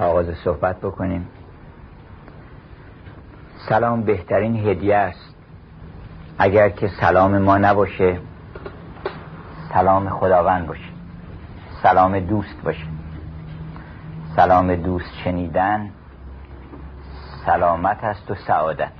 [0.00, 1.28] آغاز صحبت بکنیم.
[3.68, 5.34] سلام بهترین هدیه است.
[6.38, 8.20] اگر که سلام ما نباشه
[9.72, 10.90] سلام خداوند باشه.
[11.82, 12.86] سلام دوست باشه.
[14.36, 15.90] سلام دوست شنیدن
[17.46, 18.92] سلامت است و سعادت.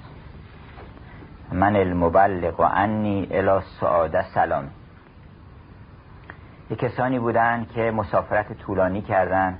[1.52, 4.64] من المبلغ و انی الى سعاده سلام.
[6.70, 9.58] یه کسانی بودن که مسافرت طولانی کردن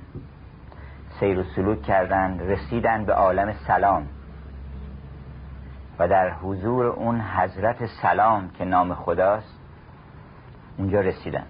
[1.21, 4.07] سیر و سلوک کردن رسیدن به عالم سلام.
[5.99, 9.59] و در حضور اون حضرت سلام که نام خداست
[10.77, 11.45] اونجا رسیدن.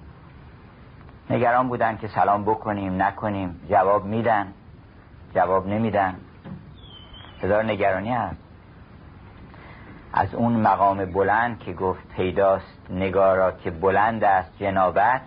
[1.30, 4.48] نگران بودن که سلام بکنیم نکنیم جواب میدن
[5.36, 6.16] جواب نمیدن.
[7.42, 8.44] هزار نگرانی هست.
[10.14, 15.22] از اون مقام بلند که گفت پیداست نگارا که بلند است جنابت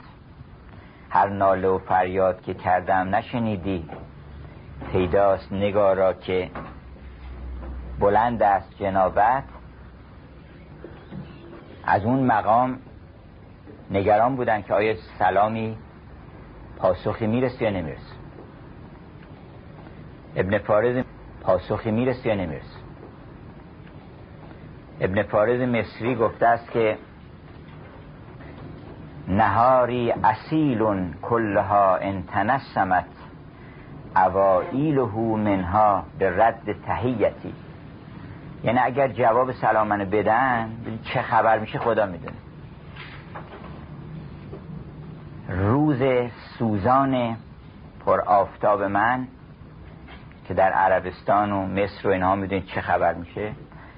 [1.10, 3.90] هر ناله و فریاد که کردم نشنیدی.
[4.92, 6.50] پیداست نگارا که
[8.00, 9.44] بلند است جنابت.
[11.86, 12.78] از اون مقام
[13.90, 15.76] نگران بودن که آیا سلامی
[16.76, 18.14] پاسخی می‌رسه یا نمی‌رسه.
[20.36, 21.04] ابن فارز
[21.40, 22.78] پاسخی می‌رسه یا نمی‌رسه.
[25.00, 26.98] ابن فارز مصری گفته است که
[29.28, 33.04] نهاری اصیل کلها انتنسمت
[34.16, 37.54] اوائیله منها به رد تهیتی
[38.64, 40.70] یعنی اگر جواب سلامنو بدن
[41.04, 42.36] چه خبر میشه خدا می‌دونه.
[45.48, 46.02] روز
[46.58, 47.36] سوزان
[48.06, 49.28] پر آفتاب من
[50.48, 53.52] که در عربستان و مصر و اینها می‌دونید چه خبر میشه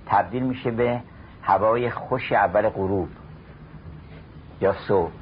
[0.07, 1.01] تبدیل میشه به
[1.43, 3.09] هوای خوش اول غروب
[4.61, 5.13] یا صبح.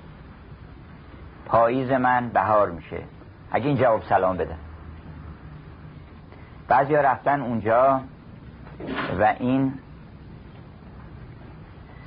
[1.46, 3.02] پاییز من بهار میشه.
[3.52, 4.58] اگه این جواب سلام بدن.
[6.68, 8.00] بعضی ها رفتن اونجا
[9.18, 9.72] و این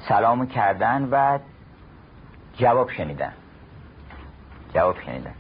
[0.09, 1.39] سلامو کردن و
[2.53, 3.33] جواب شنیدن.
[4.73, 5.33] جواب شنیدن.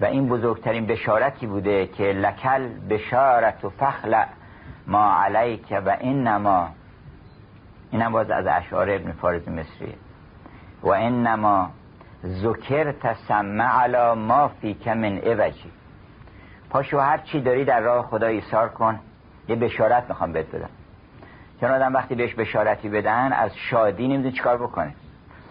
[0.00, 4.24] و این بزرگترین بشارتی بوده که لکل بشارت و فخل
[4.86, 6.68] ما علیک و انما
[7.90, 9.94] اینم باز از اشعار ابن فارز مصری.
[10.82, 11.70] و انما
[12.24, 15.70] ذکر تسمع علا ما فی من اوجی
[16.74, 19.00] پاشو هر چی داری در راه خدا ایثار کن.
[19.48, 20.68] یه بشارت می‌خوام بهت بدم.
[21.60, 24.94] چون آدم وقتی بهش بشارتی بدن از شادی نمی‌دونه چیکار بکنه.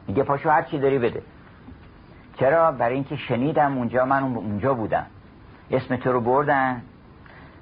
[0.08, 1.22] میگه پاشو هر چی داری بده.
[2.40, 5.06] چرا؟ برای اینکه شنیدم اونجا من اونجا بودم.
[5.72, 6.82] اسم تو رو بردن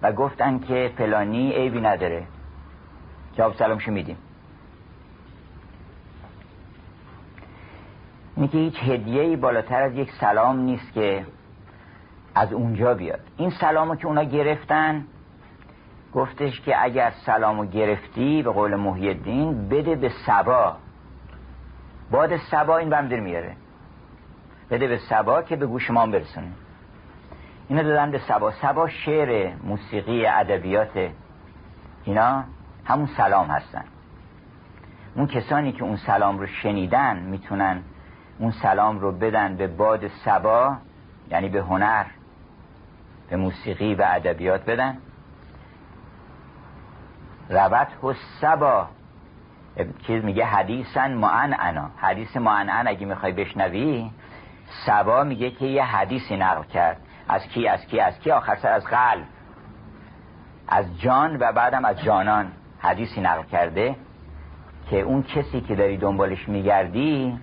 [0.02, 2.24] و گفتن که فلانی عیبی نداره.
[3.38, 4.18] جواب سلامشو میدیم.
[8.36, 11.26] که هیچ هدیه بالاتر از یک سلام نیست که
[12.36, 13.19] از اونجا بیاد.
[13.38, 15.06] این سلامو که اونا گرفتن
[16.14, 20.78] گفتش که اگر سلامو گرفتی به قول محی الدین بده به سبا.
[22.12, 23.56] باد سبا این بمدر میاره.
[24.70, 26.52] بده به سبا که به گوش ما برسونه.
[27.68, 28.52] اینا دادن به سبا.
[28.52, 31.09] سبا شعر موسیقی ادبیات
[32.03, 32.44] اینا
[32.86, 33.84] همون سلام هستن.
[35.16, 37.81] اون کسانی که اون سلام رو شنیدن می‌تونن
[38.40, 40.78] اون سلام رو بدن به باد سبا
[41.30, 42.06] یعنی به هنر.
[43.36, 44.97] موسیقی و ادبیات بدن.
[47.50, 47.88] روت
[48.42, 48.88] سبا
[50.08, 51.53] چیز میگه حدیثن معن
[51.97, 54.12] حدیث معن اگه می‌خوای بشنوی
[54.86, 56.97] سبا میگه که یه حدیثی نقل کرد.
[57.28, 59.25] از کی از کی از کی؟ آخر سر از قلب.
[60.68, 63.96] از جان و بعدم از جانان حدیثی نقل کرده
[64.90, 67.40] که اون کسی که داری دنبالش میگردی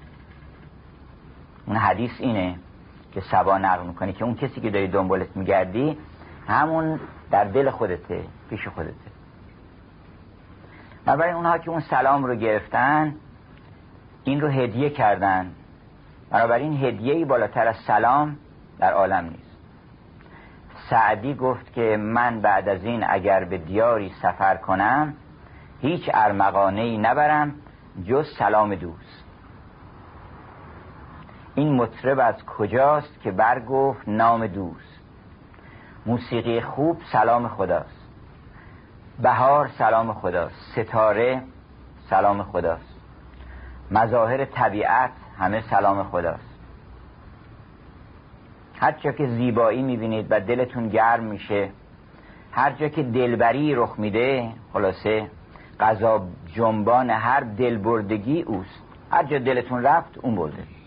[1.67, 2.59] اون حدیث اینه.
[3.13, 5.99] که سبا نقل می‌کنی که اون کسی که داری دنبالت میگردی
[6.49, 8.95] همون در دل خودته پیش خودته.
[11.07, 13.15] برای اونها که اون سلام رو گرفتن
[14.25, 15.53] این رو هدیه کردن.
[16.31, 18.37] بنابراین هدیه ای بالاتر از سلام
[18.79, 19.59] در عالم نیست.
[20.91, 25.15] سعدی گفت که من بعد از این اگر به دیاری سفر کنم
[25.81, 27.55] هیچ ارمغانه ای نبرم
[28.05, 29.28] جز سلام دوست.
[31.59, 35.01] این مطرب از کجاست که برگفت نام دوست؟
[36.07, 38.09] موسیقی خوب سلام خداست.
[39.23, 40.73] بهار سلام خداست.
[40.73, 41.43] ستاره
[42.11, 42.95] سلام خداست.
[43.91, 46.59] مظاهر طبیعت همه سلام خداست.
[48.81, 51.71] هر جا که زیبایی می‌بینید و دلتون گرم میشه
[52.53, 55.31] هر جا که دلبری رخ میده خلاصه
[55.81, 58.83] غذا جنبان هر دلبردگی اوست.
[59.11, 60.78] هر جا دلتون رفت اون برده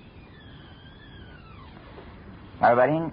[2.62, 3.12] بنابراین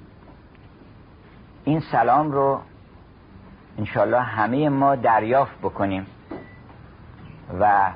[1.65, 2.61] این سلام رو
[3.79, 6.07] انشالله همه ما دریافت بکنیم
[7.61, 7.91] و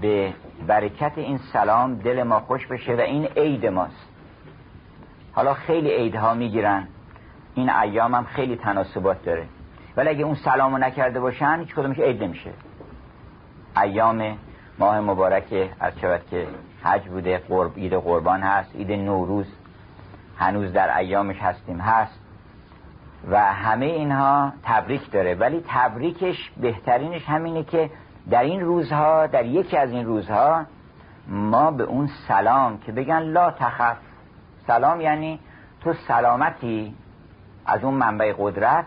[0.00, 0.34] به
[0.66, 4.08] برکت این سلام دل ما خوش بشه و این عید ماست.
[5.32, 6.88] حالا خیلی عیدها می‌گیرن.
[7.54, 9.46] این ایام هم خیلی تناسبات داره.
[9.96, 12.50] ولی اگه اون سلام رو نکرده باشن هیچ کدومش عید نمیشه.
[13.82, 14.36] ایام
[14.78, 15.92] ماه مبارک از
[16.30, 16.48] که
[16.82, 19.46] حج بوده قرب عید قربان هست عید نوروز.
[20.40, 22.20] هنوز در ایامش هستیم هست.
[23.30, 25.34] و همه اینها تبریک داره.
[25.34, 27.90] ولی تبریکش بهترینش همینه که
[28.30, 30.64] در این روزها در یکی از این روزها
[31.28, 33.96] ما به اون سلام که بگن لا تخف.
[34.66, 35.40] سلام یعنی
[35.80, 36.94] تو سلامتی
[37.66, 38.86] از اون منبع قدرت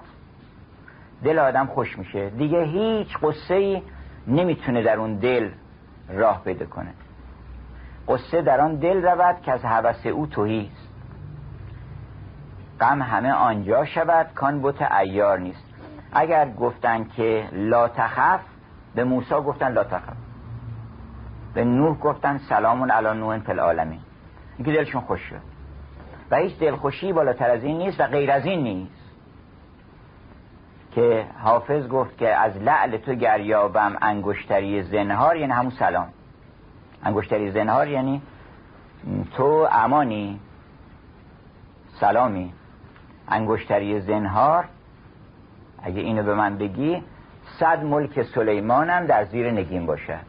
[1.23, 2.29] دل آدم خوش میشه.
[2.29, 3.81] دیگه هیچ قصه ای
[4.27, 5.49] نمی‌تونه در اون دل
[6.09, 6.93] راه پیدا کنه.
[8.07, 10.92] قصه در آن دل رود که از حوث او توهیست
[12.79, 15.65] غم همه آنجا شود کان بوت ایار نیست.
[16.13, 18.41] اگر گفتن که لا تخف
[18.95, 20.17] به موسی گفتن لا تخف.
[21.53, 23.99] به نوح گفتن سلامون علی نوح فی العالمین.
[24.57, 25.41] اینکه دلشون خوش شد.
[26.31, 29.03] و هیچ دلخوشی بالاتر از این نیست و غیر از این نیست.
[30.91, 36.07] که حافظ گفت که از لعل تو گریابم انگشتری زنهار یعنی همون سلام.
[37.03, 38.21] انگشتری زنهار یعنی
[39.35, 40.39] تو امانی
[41.99, 42.53] سلامی.
[43.27, 44.65] انگشتری زنهار.
[45.83, 47.03] اگه اینو به من بگی
[47.59, 50.19] صد ملک سلیمانم در زیر نگین باشه.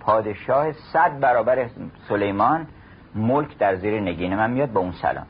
[0.00, 1.68] پادشاه صد برابر
[2.08, 2.66] سلیمان
[3.14, 5.26] ملک در زیر نگین من میاد با اون سلام.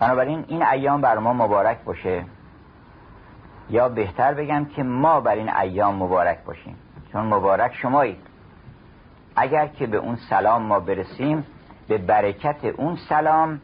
[0.00, 2.24] بنابراین این ایام بر ما مبارک باشه.
[3.70, 6.76] یا بهتر بگم که ما بر این ایام مبارک باشیم.
[7.12, 8.25] چون مبارک شمایید.
[9.36, 11.46] اگر که به اون سلام ما برسیم
[11.88, 13.60] به برکت اون سلام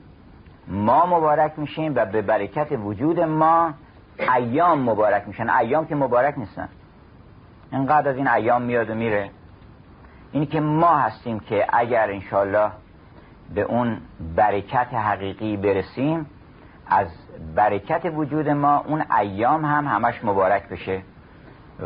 [0.68, 3.74] ما مبارک میشیم و به برکت وجود ما
[4.36, 5.50] ایام مبارک میشن.
[5.50, 6.68] ایام که مبارک نیستن.
[7.72, 9.30] اینقدر از این ایام میاد و میره.
[10.32, 12.70] اینی که ما هستیم که اگر انشالله
[13.54, 13.98] به اون
[14.36, 16.26] برکت حقیقی برسیم
[16.86, 17.06] از
[17.54, 21.02] برکت وجود ما اون ایام هم همش مبارک بشه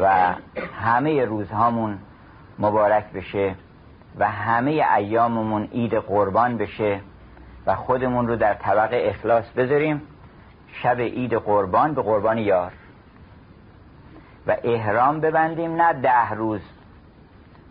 [0.00, 0.34] و
[0.80, 1.98] همه روزهامون
[2.58, 3.54] مبارک بشه.
[4.18, 7.00] و همه ایاممون عید قربان بشه
[7.66, 10.02] و خودمون رو در طبق اخلاص بذاریم.
[10.82, 12.72] شب عید قربان به قربان یار.
[14.46, 16.60] و احرام ببندیم نه ده روز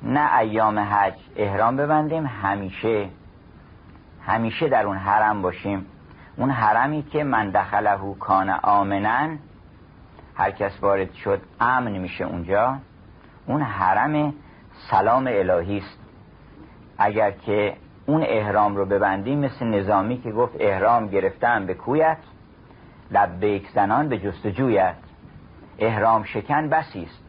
[0.04, 1.14] نه ایام حج.
[1.36, 3.10] احرام ببندیم همیشه.
[4.26, 5.86] همیشه در اون حرم باشیم.
[6.38, 9.40] اون حرمی که من دخله کان آمنن
[10.36, 12.78] هر کس وارد شد امن میشه اونجا.
[13.48, 14.34] اون حرم
[14.90, 16.05] سلام الهی است.
[16.98, 17.74] اگر که
[18.06, 22.18] اون احرام رو ببندیم مثل نظامی که گفت احرام گرفتم به کویت
[23.12, 24.96] لبیک زنان به جستجویت.
[25.80, 27.24] احرام شکن بسیست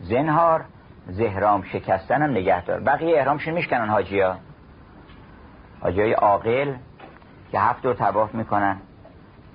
[0.00, 0.64] زنهار
[1.06, 2.80] زهرام شکستنم نگهدار.
[2.80, 4.36] بقیه احرامشون میشکنن حاجی ها
[5.80, 6.74] حاجی های عاقل
[7.52, 8.76] که هفت دور تواف می‌کنن.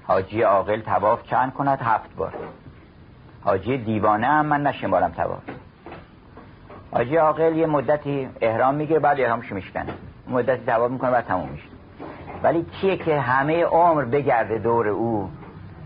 [0.03, 2.33] حاجی عاقل تواف چند کند؟ هفت بار.
[3.43, 5.43] حاجی دیوانه هم من نشمارم تواف
[6.91, 9.93] حاجی عاقل یه مدتی احرام میگه بعد احرامش میشکنه.
[10.27, 11.67] مدتی تواف می‌کنه بعد تموم میشه.
[12.43, 15.29] ولی کیه که همه عمر بگرده دور او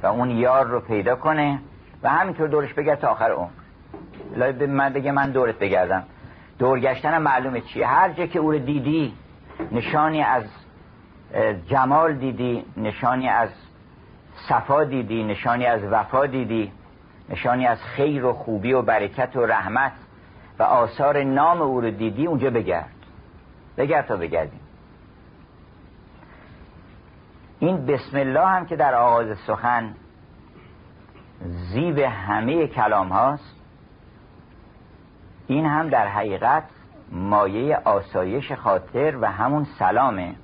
[0.04, 1.60] و اون یار رو پیدا کنه
[2.04, 3.50] و همینطور دورش بگرد تا آخر عمر.
[4.36, 6.04] لای به من بگه من دورت بگردم.
[6.60, 7.88] دور گشتن معلومه چیه.
[7.88, 9.14] هر جا که او رو دیدی
[9.72, 10.44] نشانی از
[11.68, 13.50] جمال دیدی نشانی از
[14.50, 16.72] صفا دیدی نشانی از وفا دیدی
[17.30, 19.92] نشانی از خیر و خوبی و برکت و رحمت.
[20.62, 22.90] و آثار نام او رو دیدی اونجا بگرد.
[23.78, 24.60] بگرد تا بگردیم.
[27.60, 29.96] این بسم الله هم که در آغاز سخن
[31.46, 33.56] زیب همه کلام هاست
[35.48, 36.64] این هم در حقیقت
[37.12, 40.36] مایه آسایش خاطر و همون سلامه.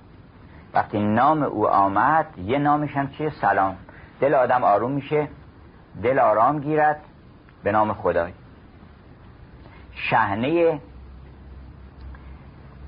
[0.73, 3.77] وقتی نام او آمد یه نامش هم چیه؟ سلام.
[4.19, 5.27] دل آدم آروم میشه
[6.03, 7.01] دل آرام گیرد
[7.63, 8.33] به نام خدای.
[9.97, 10.79] شهنه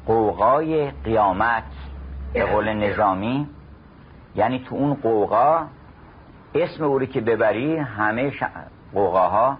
[0.05, 1.63] قوقای قیامت
[2.33, 3.47] به قول نظامی
[4.35, 5.67] یعنی تو اون قوقا
[6.55, 8.43] اسم او که ببری همه ش...
[8.93, 9.57] قوقاها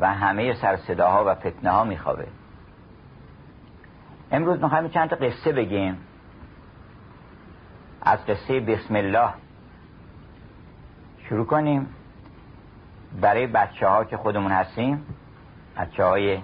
[0.00, 2.26] و همه سرصداها و فتنه ها میخوابه.
[4.32, 5.98] امروز می‌خوایم چند تا قصه بگیم.
[8.02, 9.30] از قصه بسم الله
[11.28, 11.88] شروع کنیم.
[13.20, 15.06] برای بچه ها که خودمون هستیم.
[15.76, 16.42] بچه های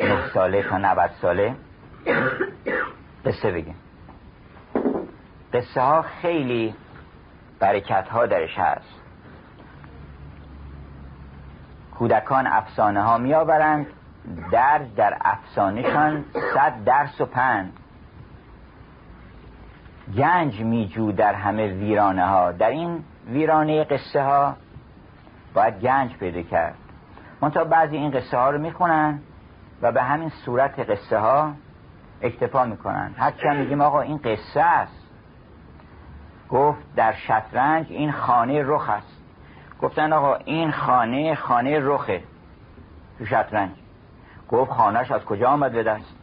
[0.00, 1.54] 9 ساله تا 90 ساله
[3.24, 3.76] قصه بگیم.
[5.52, 6.74] قصه ها خیلی
[7.58, 9.00] برکت ها درش هست.
[11.98, 13.86] کودکان افسانه ها می آورند
[14.52, 17.72] درج در افسانهشان صد درس و پند.
[20.16, 24.56] گنج میجو در همه ویرانه ها در این ویرانه قصه ها
[25.54, 26.74] باید گنج پیدا کرد.
[27.42, 29.20] منتها بعضی این قصه ها رو می‌خونن
[29.82, 31.52] و به همین صورت قصه ها
[32.22, 33.14] اکتفا می‌کنن.
[33.16, 35.08] هم میگیم آقا این قصه است.
[36.50, 39.22] گفت در شطرنج این خانه رخ است.
[39.82, 42.22] گفتن آقا این خانه خانه رخه
[43.18, 43.70] تو شطرنج.
[44.48, 46.16] گفت خانهش از کجا آمد به دست؟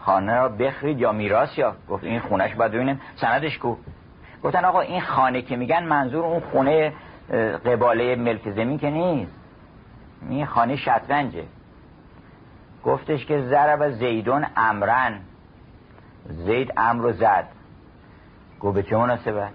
[0.00, 3.00] خانه را بخرید یا میراث یا؟ گفت این خونهش باید ببینیم.
[3.14, 3.76] سندش کو؟
[4.42, 6.92] گفتن آقا این خانه که میگن منظور اون خونه
[7.66, 9.37] قباله ملک زمین که نیست.
[10.28, 11.44] این خانه شطرنجه.
[12.84, 15.20] گفتش که ضرب زیدون امرن
[16.28, 17.48] زید امر زد.
[18.60, 19.50] گفت به چه مناسبت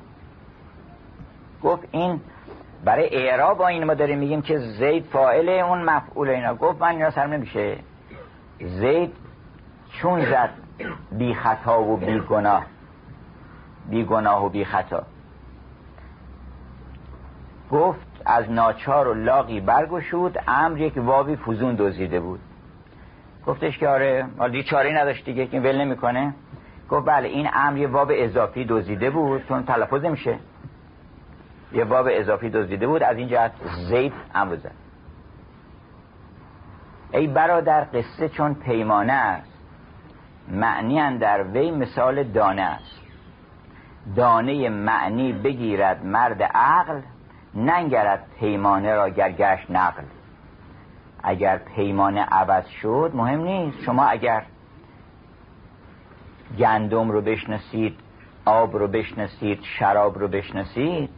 [1.63, 2.21] گفت این
[2.85, 6.55] برای اعراب با این ما داریم میگیم که زید فائل اون مفعول اینا.
[6.55, 7.77] گفت من اینا سرم نمیشه.
[8.59, 9.15] زید
[9.89, 10.49] چون زد
[11.11, 12.65] بی خطا و بی گناه.
[13.89, 15.03] بی گناه و بی خطا.
[17.71, 22.39] گفت از ناچار و لاغی برگشود امر یک وابی فوزون دزدیده بود.
[23.45, 26.33] گفتش که آره حالا چاره نداشت دیگه که ول نمی‌کنه.
[26.89, 30.39] گفت بله این امر یه واب اضافی دزدیده بود چون تلفظ میشه
[31.73, 33.51] یه واب اضافی دزدیده بود از این جهت
[33.89, 34.71] زید امر زد.
[37.13, 39.53] ای برادر قصه چون پیمانه است.
[40.51, 43.01] معنی در وی مثال دانه است.
[44.15, 47.01] دانه معنی بگیرد مرد عقل
[47.55, 50.03] ننگرد پیمانه را گرگشت نقل.
[51.23, 53.81] اگر پیمانه عوض شد مهم نیست.
[53.81, 54.45] شما اگر
[56.57, 57.99] گندم رو بشناسید
[58.45, 61.09] آب رو بشناسید شراب رو بشناسید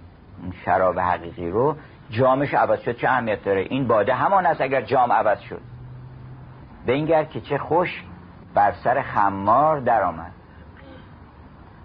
[0.65, 1.75] شراب حقیقی رو
[2.09, 5.61] جامش عوض شد چه اهمیت داره؟ این باده همان است اگر جام عوض شد.
[6.85, 8.03] بنگر که چه خوش
[8.53, 10.31] بر سر خمار در آمد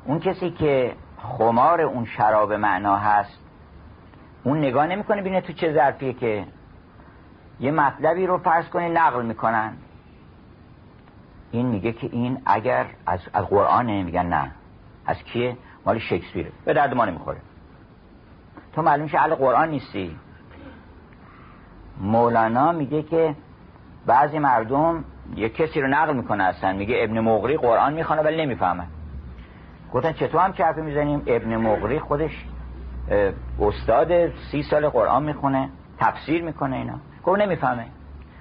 [0.04, 3.49] اون کسی که خمار اون شراب معنا هست
[4.44, 6.44] اون نگاه نمی‌کنه بینه تو چه ظرفیه که
[7.60, 9.72] یه مطلبی رو فرض کنی نقل می‌کنن.
[11.50, 14.50] این میگه که این اگر از, از قرآن میگن نه.
[15.06, 15.56] از کیه؟
[15.86, 17.38] مال شکسپیره به درد ما نمی‌خوره.
[18.72, 20.16] تو معلوم شه اهل قرآن نیستی.
[22.00, 23.34] مولانا میگه که
[24.06, 25.04] بعضی مردم
[25.36, 26.72] یه کسی رو نقل می‌کنه اصلا.
[26.72, 28.86] میگه ابن مغری قرآن می‌خوانه ولی نمی‌فهمه.
[29.92, 32.44] گفتن چطور هم چرفه می‌زنیم؟ ابن مغری خودش
[33.60, 36.98] استاد سی سال قرآن می‌خونه تفسیر می‌کنه اینا.
[37.24, 37.86] گفت نمی‌فهمه.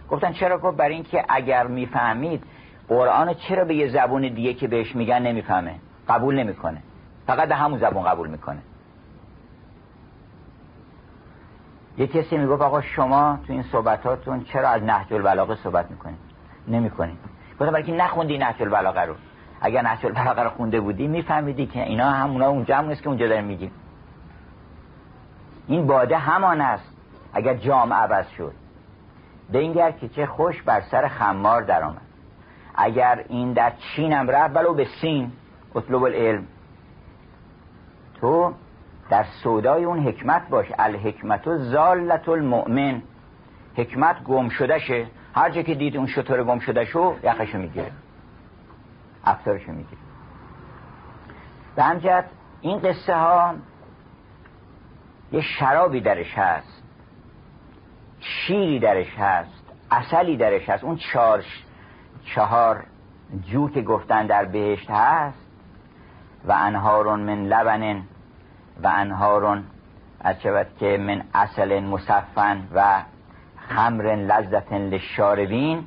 [0.09, 2.43] گفتن چرا؟ گفت برای اینکه اگر می‌فهمید
[2.88, 5.75] قرآن چرا به یه زبون دیگه که بهش میگن نمی‌فهمه؟
[6.09, 6.81] قبول نمی‌کنه.
[7.27, 8.59] فقط به همون زبون قبول می‌کنه.
[11.97, 16.19] یه کسی می‌گفت آقا شما تو این صحبتاتون چرا از نهج البلاغه صحبت می‌کنید؟
[16.67, 17.17] نمی‌کنید.
[17.59, 19.15] گفتم برای نخوندی نهج البلاغه رو.
[19.61, 23.27] اگر نهج البلاغه رو خونده بودی میفهمیدی که اینا همونا اونجا هم نیست که اونجا
[23.27, 23.71] داریم میگیم.
[25.69, 26.97] این باده همان است
[27.33, 28.53] اگر جام عوض شد.
[29.53, 32.01] بنگر که چه خوش بر سر خمار در آمد
[32.75, 35.31] اگر این در چینم رفت ولو به سین
[35.75, 36.45] اطلب العلم.
[38.21, 38.53] تو
[39.09, 40.67] در سودای اون حکمت باش.
[40.79, 43.01] الحکمت و زالت المؤمن.
[43.75, 47.91] حکمت گم شده شه هر جا که دید اون شطور گم شده شو یخشو می‌گیره.
[49.25, 50.01] افطارشو می‌گیره.
[51.75, 52.23] به
[52.61, 53.53] این قصه ها
[55.31, 56.83] یه شرابی درش هست.
[58.19, 59.63] شیری درش هست.
[59.91, 60.83] اصلی درش هست.
[60.83, 61.43] اون چهار
[62.25, 62.83] چهار
[63.41, 65.50] جو که گفتن در بهشت هست.
[66.45, 68.03] و انهارون من لبن
[68.83, 69.63] و انهارون
[70.19, 70.36] از
[70.79, 73.03] که من اصل مصفن و
[73.57, 75.86] خمر لذت لشاربین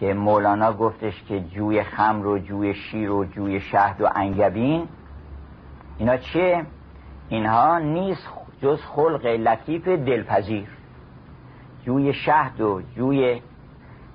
[0.00, 4.88] که مولانا گفتش که جوی خمر و جوی شیر و جوی شهد و انگبین.
[5.98, 6.66] اینا چیه؟
[7.28, 8.28] اینها نیست
[8.62, 10.68] جز خلق لطیف دلپذیر.
[11.84, 13.42] جوی شهد و جوی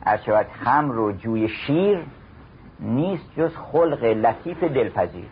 [0.05, 2.05] ارشود خمر و جوی شیر
[2.79, 5.29] نیست جز خلق لطیف دلپذیر.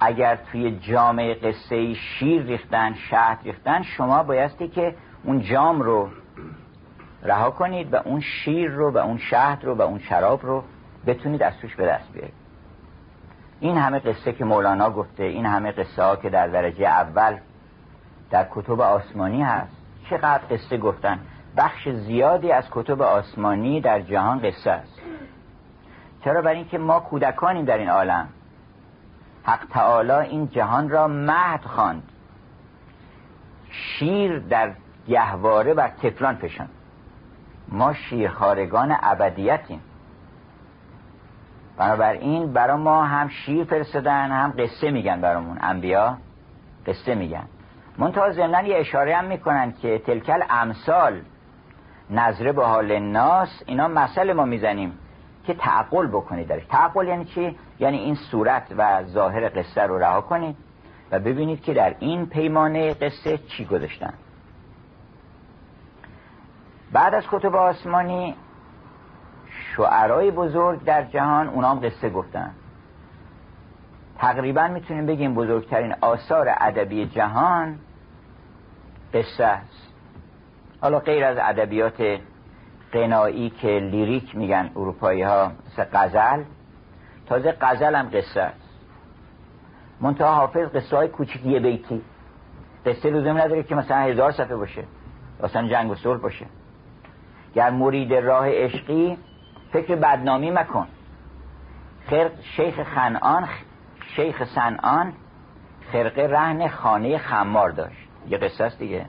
[0.00, 6.08] اگر توی جام قصه شیر ریختن شهد ریختن شما بایستی که اون جام رو
[7.22, 10.64] رها کنید و اون شیر رو و اون شهد رو و اون شراب رو
[11.06, 12.45] بتونید از توش به دست بیارید.
[13.60, 17.38] این همه قصه که مولانا گفته این همه قصه ها که در درجه اول
[18.30, 19.76] در کتب آسمانی هست
[20.10, 21.18] چقدر قصه گفتن.
[21.56, 25.00] بخش زیادی از کتب آسمانی در جهان قصه است.
[26.24, 28.28] چرا؟ برای اینکه ما کودکانیم در این عالم.
[29.42, 32.02] حق تعالی این جهان را مهد خواند.
[33.70, 34.72] شیر در
[35.08, 36.68] گهواره بر تفلان فشان
[37.68, 39.80] ما شیرخارگان ابدیتیم.
[41.78, 45.58] بنابراین برا ما هم شیر فرستادن هم قصه میگن برامون.
[45.60, 46.16] انبیا
[46.86, 47.44] قصه میگن.
[47.98, 51.20] منتها ضمن یه اشاره هم می‌کنن که تلکل امثال
[52.10, 54.98] نظره به حال ناس اینا مسئله ما می‌زنیم
[55.46, 56.64] که تعقل بکنید درش.
[56.64, 60.56] تعقل یعنی چی؟ یعنی این صورت و ظاهر قصه رو رها کنید
[61.10, 64.14] و ببینید که در این پیمانه قصه چی گذاشتن.
[66.92, 68.34] بعد از کتب آسمانی
[69.76, 72.50] شعرهای بزرگ در جهان اونام قصه گفتن.
[74.18, 77.78] تقریبا می‌تونیم بگیم بزرگترین آثار ادبی جهان
[79.14, 79.92] قصه است.
[80.80, 82.20] حالا غیر از ادبیات
[82.92, 86.42] قنایی که لیریک میگن اروپایی ها مثل غزل
[87.26, 88.66] تازه غزل هم قصه است.
[90.00, 92.02] منتها حافظ قصه های کوچیک یه بیتی.
[92.86, 94.84] قصه لزوم نداره که مثلا هزار صفحه باشه
[95.42, 96.46] مثلا جنگ و صلح باشه.
[97.54, 99.18] گر مرید راه عشقی
[99.72, 100.86] فکر بدنامی مکن.
[102.10, 103.48] خرق شیخ خنان
[104.16, 105.12] شیخ سنان
[105.92, 108.08] خرقه رهن خانه خمار داشت.
[108.28, 109.06] یه قصه است دیگه.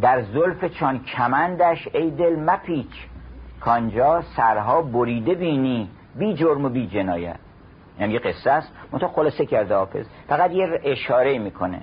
[0.00, 3.06] در زلف چان کمندش ای دل مپیچ
[3.60, 7.38] کانجا سرها بریده بینی بی جرم و بی جنایت
[8.00, 10.06] یعنی یه قصه است منتها خلاصه کرده حافظ.
[10.28, 11.80] فقط یه اشاره می‌کنه.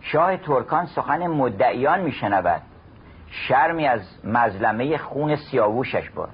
[0.00, 2.62] شاه ترکان سخن مدعیان میشنود.
[3.30, 6.30] شرمی از مظلمه خون سیاووشش باد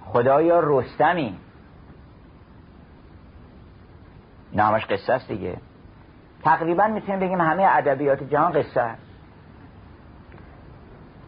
[0.00, 1.38] خدایا رستمی.
[4.52, 5.56] نه همش قصه است دیگه.
[6.42, 9.02] تقریبا می‌تونیم بگیم همه ادبیات جهان قصه است.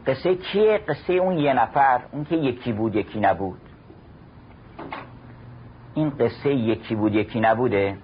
[0.06, 3.60] قصه کیه؟ قصه اون یه نفر اون که یکی بود یکی نبود.
[5.95, 7.99] این قصه یکی بود یکی نبوده.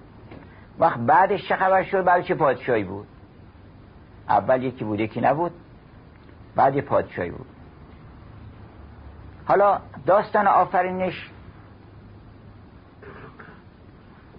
[0.79, 3.07] وقت بعدش چه خبر شد؟ بعد چه پادشاهی بود؟
[4.29, 5.51] اول یکی بود یکی نبود.
[6.55, 7.45] بعد یه پادشاهی بود.
[9.45, 11.29] حالا داستان آفرینش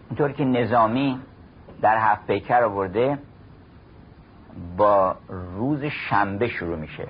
[0.09, 1.21] اونطور که نظامی
[1.81, 3.19] در هفت پیکر آورده
[4.77, 7.07] با روز شنبه شروع میشه.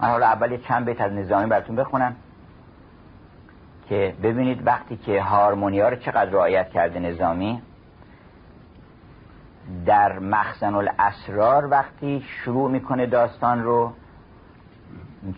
[0.00, 2.16] من حالا اول چند بیت از نظامی براتون بخونم
[3.88, 7.62] که ببینید وقتی که هارمونیا رو چقدر رعایت کرده نظامی.
[9.86, 13.92] در مخزن الاسرار وقتی شروع می‌کنه داستان رو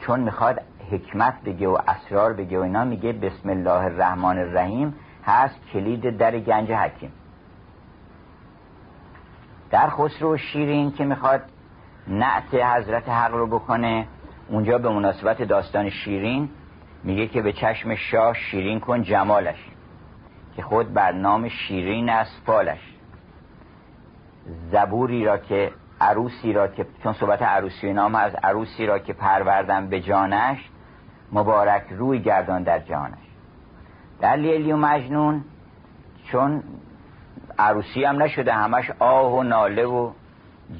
[0.00, 0.60] چون می‌خواد
[0.90, 6.38] حکمت بگه و اسرار بگه و اینا میگه بسم الله الرحمن الرحیم هست کلید در
[6.38, 7.12] گنج حکیم.
[9.70, 11.42] در خسرو شیرین که می‌خواد
[12.08, 14.06] نعت حضرت حق رو بکنه
[14.48, 16.50] اونجا به مناسبت داستان شیرین
[17.04, 19.70] میگه که به چشم شاه شیرین کن جمالش
[20.56, 22.97] که خود بر نام شیرین است فالش
[24.72, 29.88] زبوری را که عروسی را که چون صحبت عروسی نام از عروسی را که پروردن
[29.88, 30.70] به جانش
[31.32, 33.18] مبارک روی گردان در جانش.
[34.20, 35.44] در لیلی و مجنون
[36.24, 36.62] چون
[37.58, 40.10] عروسی هم نشده همش آه و ناله و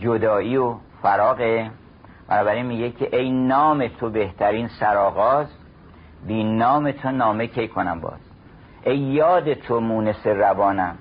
[0.01, 1.71] جدایی و فراغه.
[2.29, 5.47] بنابراین میگه که ای نام تو بهترین سراغاز
[6.27, 8.21] بی نام تو نامه کی کنم باز؟
[8.85, 10.99] ای یاد تو مونس روانم.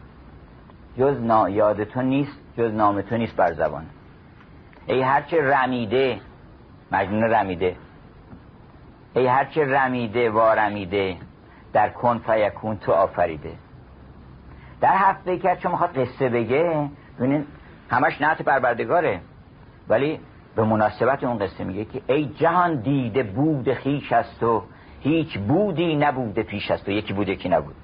[0.97, 3.85] جز نا یاد تو نیست جز نام تو نیست بر زبان.
[4.87, 6.19] ای هرچه رمیده
[6.91, 7.75] مجنون رمیده.
[9.13, 11.17] ای هرچه رمیده و رمیده.
[11.73, 13.51] در کن فیکون تو آفریده.
[14.81, 16.89] در هفته کرد چون می‌خواد قصه بگه
[17.19, 17.45] ببینین
[17.89, 19.21] همش نعت پروردگاره.
[19.89, 20.19] ولی
[20.55, 24.63] به مناسبت اون قصه میگه که ای جهان دیده بود خیش است و
[25.01, 27.75] هیچ بودی نبوده پیش است و یکی بود یکی نبود.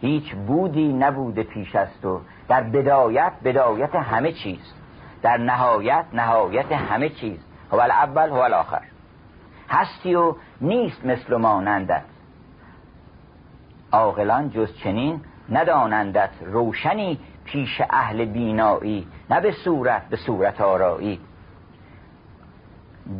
[0.00, 4.74] هیچ بودی نبوده پیش است و در بدایت بدایت همه چیز.
[5.22, 7.38] در نهایت نهایت همه چیز.
[7.72, 8.82] هو اول هو الاخر.
[9.70, 12.04] هستی و نیست مثل مانندت.
[13.92, 16.30] عاقلان جز چنین ندانندت.
[16.42, 21.20] روشنی پیش اهل بینایی نه به صورت به صورت آرایی.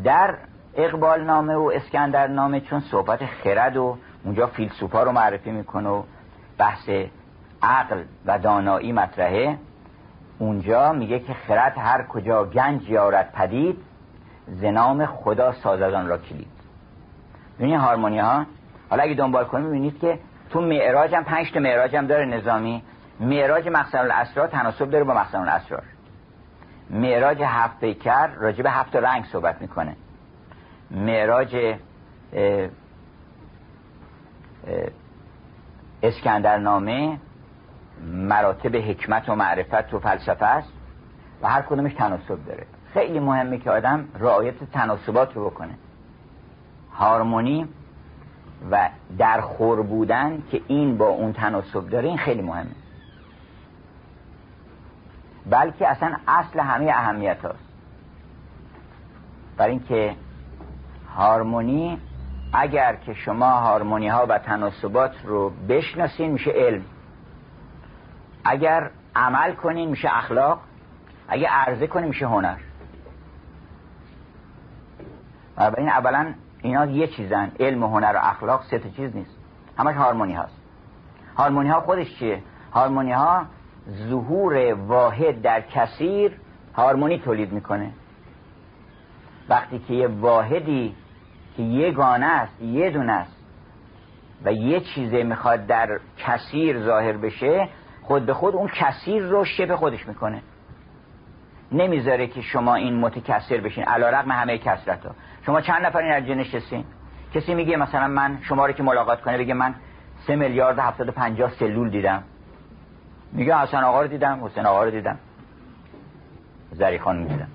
[0.04, 0.34] در
[0.74, 6.02] اقبال نامه و اسکندر نامه چون صحبت خرد و اونجا فیلسوفا رو معرفی می‌کنه و
[6.58, 6.90] بحث
[7.62, 9.58] عقل و دانایی مطرحه.
[10.38, 13.76] اونجا میگه که خرد هر کجا گنج یارد پدید
[14.46, 16.50] زنام خدا سازدان را کلید.
[17.58, 18.46] ببینید هارمونی ها
[18.90, 20.18] حالا اگه دنبال کنیم می‌بینید که
[20.50, 22.82] تو معراج هم پنج تا معراج هم داره نظامی.
[23.20, 25.82] معراج مخزن الاسرار تناسب داره با مخزن الاسرار
[26.90, 29.96] معراج هفت پیکر راجع به هفت رنگ صحبت می‌کنه.
[30.90, 31.76] معراج
[36.02, 37.18] اسکندرنامه
[38.12, 40.72] مراتب حکمت و معرفت و فلسفه است
[41.42, 42.66] و هر کدومش تناسب داره.
[42.94, 45.74] خیلی مهمه که آدم رعایت تناسبات رو بکنه.
[46.92, 47.68] هارمونی
[48.70, 52.70] و در خور بودن که این با اون تناسب داره این خیلی مهمه.
[55.50, 57.68] بلکه اصلا اصل همه اهمیت هست
[59.56, 60.14] برای اینکه
[61.16, 61.98] هارمونی
[62.52, 66.84] اگر که شما هارمونی ها و تناسبات رو بشناسین میشه علم.
[68.44, 70.60] اگر عمل کنین میشه اخلاق.
[71.28, 72.56] اگر عرضه کنین میشه هنر.
[75.76, 77.52] این اولا اینا یه چیزن.
[77.60, 79.38] علم و هنر و اخلاق سه تا چیز نیست.
[79.78, 80.56] همش هارمونی هاست.
[81.36, 83.46] هارمونی ها خودش چیه؟ هارمونی ها
[83.90, 86.40] ظهور واحد در کثیر
[86.74, 87.90] هارمونی تولید می‌کنه.
[89.48, 90.94] وقتی که یه واحدی
[91.58, 93.36] که یگانه است یه دونه است.
[94.44, 97.68] و یه چیزه می‌خواد در کثیر ظاهر بشه
[98.02, 100.42] خود به خود اون کثیر رو شبه خودش می‌کنه.
[101.72, 103.84] نمی‌ذاره که شما این متکثر بشین.
[103.84, 105.14] علا رقم همه کسرت ها
[105.46, 106.84] شما چند نفر این ارجه نشستین
[107.34, 109.74] کسی میگه مثلا من شما رو که ملاقات کنه بگه من
[110.26, 112.22] سه میلیارد هفتاد پنجاه سلول دیدم.
[113.32, 115.18] میگه حسن آقا رو دیدم حسین آقا رو دیدم.
[116.72, 117.48] زری خان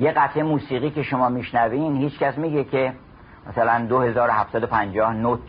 [0.00, 2.92] یه قطعه موسیقی که شما میشنوین هیچ کس میگه که
[3.48, 5.40] مثلا 2750 نوت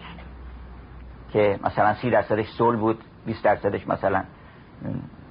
[1.34, 4.24] که مثلا سی درصدش سول بود 20 درصدش مثلا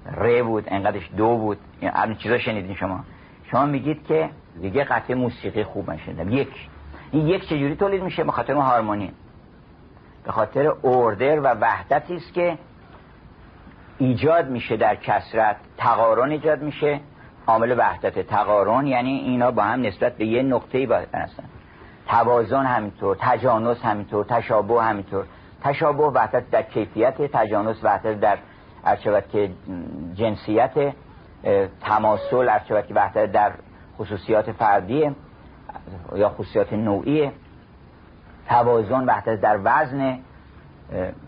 [0.06, 1.58] ره بود انقدرش دو بود.
[1.80, 3.04] این چیزا شنیدین شما؟
[3.50, 4.30] شما میگید که
[4.60, 6.68] دیگه قطعه موسیقی خوب من یک.
[7.10, 9.12] این یک چجوری تولید میشه؟ به خاطر هارمونی.
[10.24, 12.58] به خاطر اوردر و وحدتی است که
[13.98, 17.00] ایجاد میشه در کسرت تقارن ایجاد میشه.
[17.46, 21.44] عامل وحدت تقارن یعنی اینا با هم نسبت به یه نقطه باید هستن
[22.10, 25.24] توازن همینطور تجانس همینطور تشابه همینطور.
[25.62, 28.38] تشابه وحدت در کیفیت تجانس وحدت در
[28.84, 29.50] ارچبت که
[30.14, 30.94] جنسیت
[31.80, 33.52] تماسل ارچبت که وحدت در
[33.98, 35.10] خصوصیات فردی
[36.16, 37.30] یا خصوصیات نوعی.
[38.48, 40.18] توازن وحدت در وزن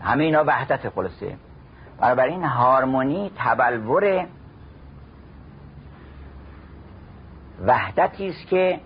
[0.01, 1.37] همه اینا وحدت خلاصه.
[2.01, 4.25] این هارمونی تبلور
[7.63, 8.79] وحدتی است که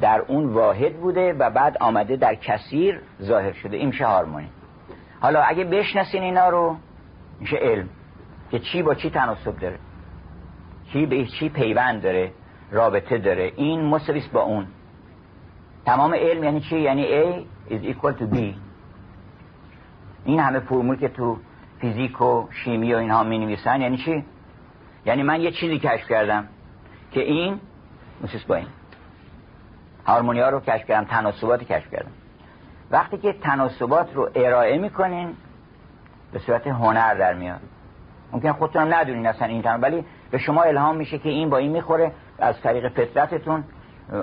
[0.00, 3.76] در اون واحد بوده و بعد آمده در کثیر ظاهر شده.
[3.76, 4.48] این میشه هارمونی.
[5.20, 6.76] حالا اگه بشناسین اینا رو
[7.40, 7.88] میشه علم
[8.50, 9.78] که چی با چی تناسب داره.
[10.92, 12.32] چی به چی پیوند داره
[12.70, 13.52] رابطه داره.
[13.56, 14.66] این مساویس با اون.
[15.86, 18.36] تمام علم یعنی چی؟ یعنی A is equal to B.
[20.24, 21.36] این همه فرمول که تو
[21.80, 24.24] فیزیک و شیمی و اینها می نویسن یعنی چی؟
[25.06, 26.48] یعنی من یه چیزی کشف کردم
[27.10, 27.60] که این
[28.20, 28.66] این
[30.06, 32.10] هارمونی ها رو کشف کردم تناسبات کشف کردم.
[32.90, 35.34] وقتی که تناسبات رو ارائه می‌کنین
[36.32, 37.60] به صورت هنر در میاد.
[38.32, 41.72] ممکن خودتون ندونین اصلا این تنو ولی به شما الهام میشه که این با این
[41.72, 42.12] می‌خوره.
[42.38, 43.64] از طریق فطرتتون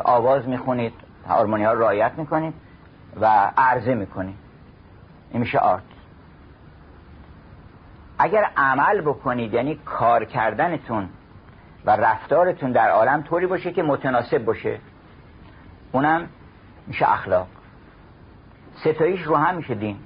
[0.03, 0.93] آواز می‌خونید
[1.27, 2.53] هارمونی ها رو رعایت می‌کنید
[3.21, 4.35] و عرضه می‌کنید.
[5.31, 5.83] این میشه آرت.
[8.19, 11.09] اگر عمل بکنید یعنی کار کردنتون
[11.85, 14.79] و رفتارتون در عالم طوری باشه که متناسب باشه.
[15.91, 16.29] اونم
[16.87, 17.47] میشه اخلاق.
[18.75, 19.97] ستاییش رو هم میشه دین.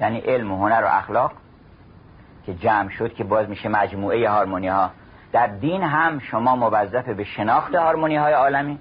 [0.00, 1.32] یعنی علم و هنر و اخلاق
[2.46, 4.90] که جمع شد که باز میشه مجموعه هارمونی ها
[5.32, 8.78] در دین هم شما موظف به شناخت هارمونی های عالمی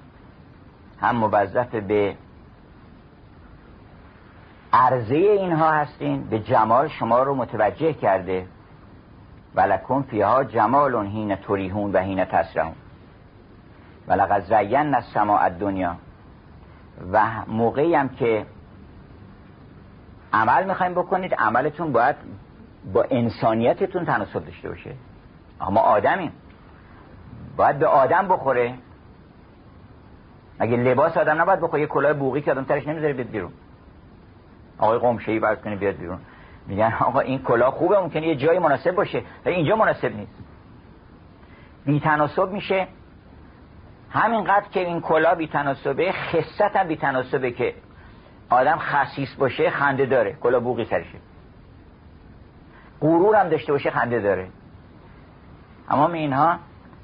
[1.01, 2.15] هم موظف به
[4.73, 8.45] عرضه اینها هستین به جمال شما رو متوجه کرده.
[9.56, 12.76] ولکن فیها جمال هین توریهون و هین تسرهون
[14.08, 15.96] ولقد زین السماء دنیا
[17.12, 18.46] و موقعی هم که
[20.34, 22.16] عمل می‌خوایم بکنید عملتون باید
[22.94, 24.94] با انسانیتتون تناسب داشته باشه.
[25.62, 26.32] اما آدمیم.
[27.58, 28.74] باید به آدم بخوره.
[30.60, 33.52] اگه لباس آدم نباید بخوره یه کلاه بوغی که آدم ترش نمی‌ذاره بیاد بیرون.
[34.78, 36.20] آقای قمشهی برز کنه بیاد بیرون.
[36.67, 39.24] میگن آقا این کلاه خوبه ممکنه یه جایی مناسب باشه.
[39.45, 40.43] ولی اینجا مناسب نیست.
[41.86, 42.88] بی تناسب میشه.
[44.10, 47.76] همینقدر که این کلاه بی تناسبه خصت هم بی که
[48.50, 50.34] آدم خصیص باشه خنده داره.
[50.34, 51.19] کلا بوقی سرشه.
[53.02, 54.50] غرور هم داشته باشه خنده داره.
[55.89, 56.60] اما اینها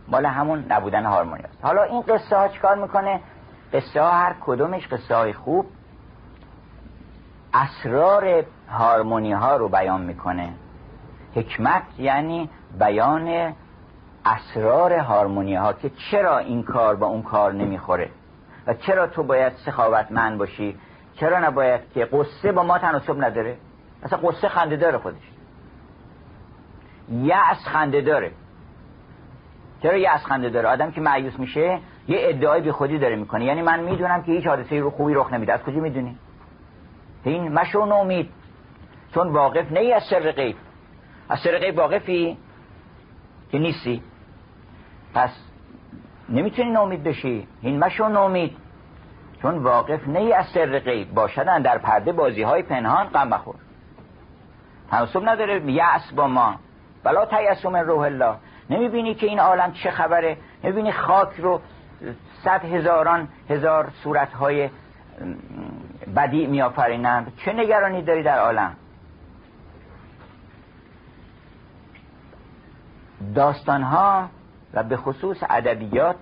[0.08, 1.60] مال همون نبودن هارمونی است.
[1.62, 3.20] حالا این قصه ها چیکار می‌کنه؟
[3.74, 5.65] قصه ها هر کدومش قصه های خوب.
[7.54, 10.53] اسرار هارمونی ها رو بیان می‌کنه.
[11.36, 12.49] حکمت یعنی
[12.80, 13.53] بیان
[14.25, 18.10] اسرار هارمونی ها که چرا این کار با اون کار نمی‌خوره؟
[18.67, 20.80] و چرا تو باید سخاوتمند باشی؟
[21.13, 23.58] چرا نباید که قصه با ما تناسب نداره؟
[24.03, 25.32] اصلا قصه خنده داره خودش.
[27.12, 28.32] یأس خنده داره.
[29.84, 33.45] چرا یأس خنده داره؟ آدم که معیوس میشه یه ادعای بی خودی داره می‌کنه.
[33.45, 35.53] یعنی من می‌دونم که هیچ حادثه رو خوبی رخ نمیده.
[35.53, 36.17] از کجا می‌دونی؟
[37.23, 38.30] این مشو نومید.
[39.17, 40.56] چون واقف نه از سر غیب
[41.30, 42.38] از سر غیب واقفی
[43.51, 44.03] که نیستی.
[45.13, 45.30] پس
[46.30, 47.47] نمی‌تونی نومید بشی.
[47.62, 48.58] این مشو نومید
[49.41, 53.56] چون واقف نه از سر غیب باشدن در پرده بازی های پنهان غم بخور
[54.91, 55.71] تناسب نداره.
[55.71, 56.56] یأس با ما.
[57.03, 58.36] بلا تیسو روح الله.
[58.69, 61.62] نمی‌بینی که این عالم چه خبره؟ نمی‌بینی خاک رو
[62.43, 64.69] صد هزاران هزار صورت های
[66.15, 68.75] بدی میآفرینند؟ چه نگرانی داری در عالم؟
[73.36, 74.30] داستان ها
[74.73, 76.15] و به خصوص ادبیات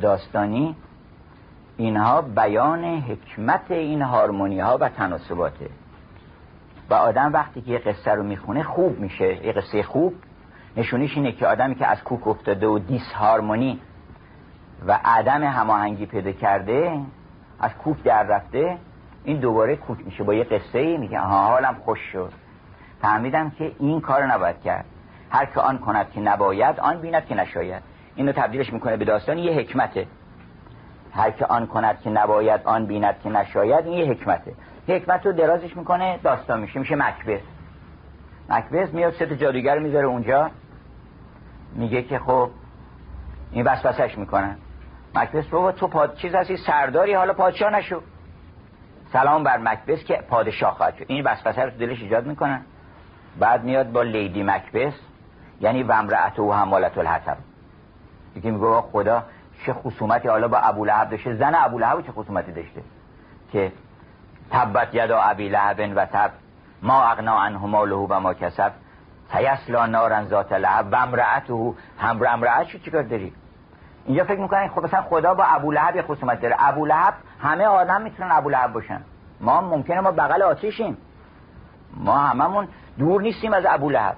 [0.00, 0.76] داستانی
[1.76, 5.70] اینها بیان حکمت این هارمونی ها و تناسباته.
[6.90, 9.46] و آدم وقتی که یه قصه رو می‌خونه خوب میشه.
[9.46, 10.14] یه قصه خوب
[10.76, 13.80] نشونیش اینه که آدمی که از کوک افتاده و دیس هارمونی
[14.86, 17.00] و عدم هماهنگی پیدا کرده
[17.60, 18.78] از کوک در رفته
[19.24, 20.24] این دوباره کوک میشه.
[20.24, 22.32] با یه قصه ای میگه ها حالم خوش شد.
[23.02, 24.84] فهمیدم که این کار نباید کرد.
[25.30, 27.82] هر که آن کند که نباید آن بیند که نشاید.
[28.14, 30.06] اینو تبدیلش می‌کنه به داستان یه حکمته.
[31.12, 34.54] هر که آن کند که نباید آن بیند که نشاید این یه حکمته.
[34.88, 37.40] حکمت رو درازش می‌کنه داستان میشه میشه مکبس
[38.48, 40.50] مکبس میاد ست جادوگر می‌ذاره اونجا.
[41.72, 42.50] میگه که خب
[43.50, 44.56] این وسوسش می‌کنن.
[45.14, 46.14] مکبس بابا تو پاد...
[46.14, 48.02] چیز هستی؟ سرداری حالا پادشاه نشو.
[49.12, 51.04] سلام بر مکبس که پادشاه خواهد شد.
[51.08, 52.62] این وسوسه رو دلش ایجاد می‌کنن.
[53.38, 54.94] بعد میاد با لیدی مکبس
[55.60, 57.36] یعنی ومرعت و حمالت الحطب
[58.36, 59.22] یکی میگه خدا
[59.66, 62.82] چه خصومتی حالا با ابو لهب داشته زن ابو لهب چه خصومتی داشته؟
[63.52, 63.72] که
[64.50, 66.30] تبت یدا ابی لهب و تب
[66.82, 68.72] ما اغنا عنه ماله و ما کسب
[69.32, 73.32] سیسلا نارن ذات لهب و امرأته هم امرأت شو چیکار داری؟
[74.04, 76.56] اینجا فکر می‌کنن خب مثلا خدا با ابو لهب یه خصومت داره.
[76.58, 79.00] ابو لهب همه آدم می‌تونن ابو لهب باشن.
[79.40, 80.96] ما ممکنه ما بغل آتیشیم.
[81.96, 82.68] ما هممون
[82.98, 84.16] دور نیستیم از ابو لهب.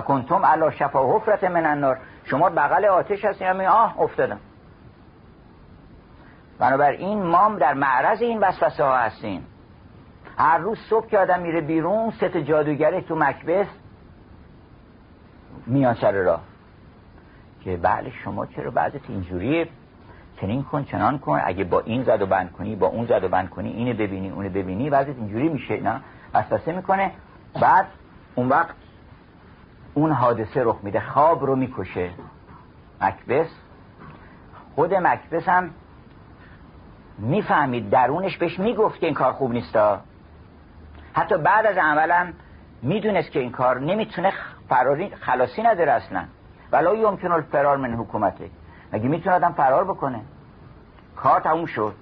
[0.00, 1.98] کنتم علا شفا حفرت من النار.
[2.24, 3.66] شما بغل آتش هستین همین.
[3.68, 4.38] آه افتادم.
[6.58, 9.46] بنابراین ما در معرض این وسوسه ها هستیم.
[10.38, 13.66] هر روز صبح که آدم میره بیرون ست جادوگره تو مکبس
[15.66, 16.40] میان سر راه.
[17.64, 19.68] که بله شما چرا بعضت اینجوریه؟
[20.40, 21.40] چنین کن چنان کن.
[21.44, 24.30] اگه با این زد و بند کنی با اون زد و بند کنی اینو ببینی
[24.30, 26.00] اونو ببینی بعضت اینجوری میشه نه؟
[26.34, 27.10] وسوسه می‌کنه.
[27.60, 27.86] بعد
[28.34, 28.74] اون وقت
[29.98, 32.10] اون حادثه رخ میده خواب رو می‌کشه.
[33.00, 33.48] مکبس؟
[34.74, 35.70] خود مکبس هم
[37.18, 40.00] می‌فهمید درونش بهش می‌گفت که این کار خوب نیستا
[41.12, 42.32] حتی بعد از عملم
[42.82, 44.32] می‌دونست که این کار نمی‌تونه
[44.68, 46.24] فراری خلاصی نداره اصلا.
[46.72, 48.50] ولا یمکن الفرار من حکومته.
[48.92, 50.20] مگه می‌تونه آدم فرار بکنه؟
[51.16, 51.94] کار تموم شد.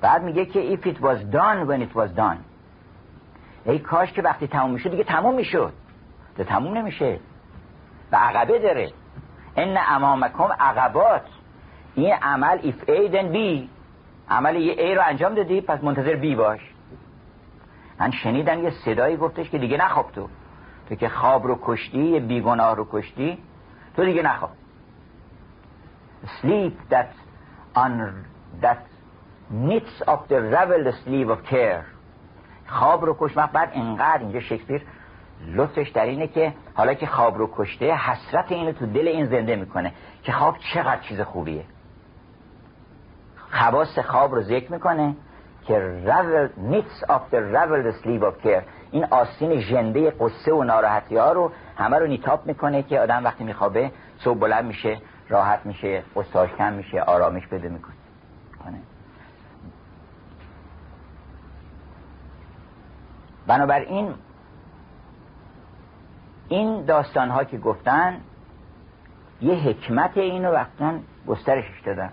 [0.00, 2.38] بعد میگه که if it was done when it was done.
[3.64, 5.72] ای کاش که وقتی تموم می‌شد دیگه تموم می‌شد.
[6.36, 7.20] ده تموم نمیشه.
[8.12, 8.92] و عقبه داره.
[9.56, 11.22] ان امامکم عقبات
[11.94, 13.68] این عمل A then B.
[14.30, 16.60] عمل یه A رو انجام دادی پس منتظر B باش.
[18.00, 20.28] من شنیدم یه صدایی گفتش که دیگه نخواب تو.
[20.88, 23.38] تو که خواب رو کشتی یه بیگناه رو کشتی
[23.96, 24.50] تو دیگه نخواب.
[26.42, 27.12] Sleep that
[27.76, 27.92] on
[28.62, 28.82] that
[29.50, 31.84] knits of the revel sleeve of care.
[32.66, 34.82] خواب رو کش بعد انقدر اینجا شکسپیر
[35.46, 39.56] لطفش در اینه که حالا که خواب رو کشته حسرت اینو تو دل این زنده
[39.56, 41.64] می‌کنه که خواب چقدر چیز خوبیه.
[43.50, 45.16] خواست خواب رو ذکر می‌کنه
[45.66, 51.16] که revel, knits of the revel sleeve of care این آستین ژنده قصه و ناراحتی
[51.16, 56.02] ها رو همه رو نیتاب می‌کنه که آدم وقتی میخوابه صبح بلند میشه راحت میشه
[56.16, 57.94] قصاش کم میشه آرامش بده می‌کنه.
[63.46, 64.14] بنابراین
[66.52, 68.20] این داستان ها که گفتن
[69.40, 70.92] یه حکمت اینو وقتا
[71.26, 72.12] گسترشش دادن.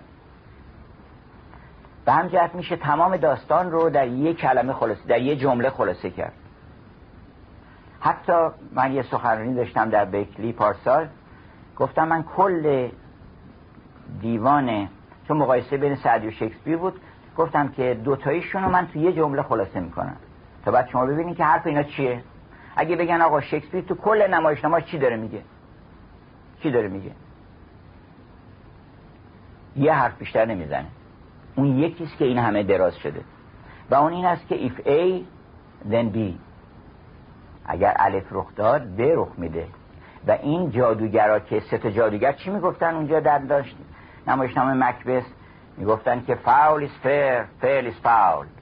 [2.04, 6.10] به هم جهت میشه تمام داستان رو در یه کلمه خلاصه در یه جمله خلاصه
[6.10, 6.32] کرد.
[8.00, 8.32] حتی
[8.72, 11.08] من یه سخنرانی داشتم در بیکلی پارسال
[11.76, 12.88] گفتم من کل
[14.20, 14.88] دیوان
[15.28, 17.00] چون مقایسه بین سعدی و شکسپیر بود
[17.36, 20.16] گفتم که دوتاییشون رو من تو یه جمله خلاصه می‌کنم.
[20.64, 22.22] تا بعد شما ببینید که حرف اینا چیه.
[22.80, 25.42] اگه بگن آقا شکسپیر تو کل نمایش نمایش چی داره میگه؟
[26.62, 27.10] چی داره میگه؟
[29.76, 30.86] یه حرف بیشتر نمی‌زنه.
[31.56, 33.20] اون یکیست که این همه دراز شده.
[33.90, 35.22] و اون این است که if A
[35.92, 36.18] then B.
[37.66, 39.66] اگر الف رخ داد ب رخ میده.
[40.26, 43.76] و این جادوگرا که سه تا جادوگر چی می‌گفتن اونجا در داشت؟
[44.26, 45.24] نمایشنامه مکبس
[45.76, 48.59] می‌گفتن که فاول is fair fair is foul.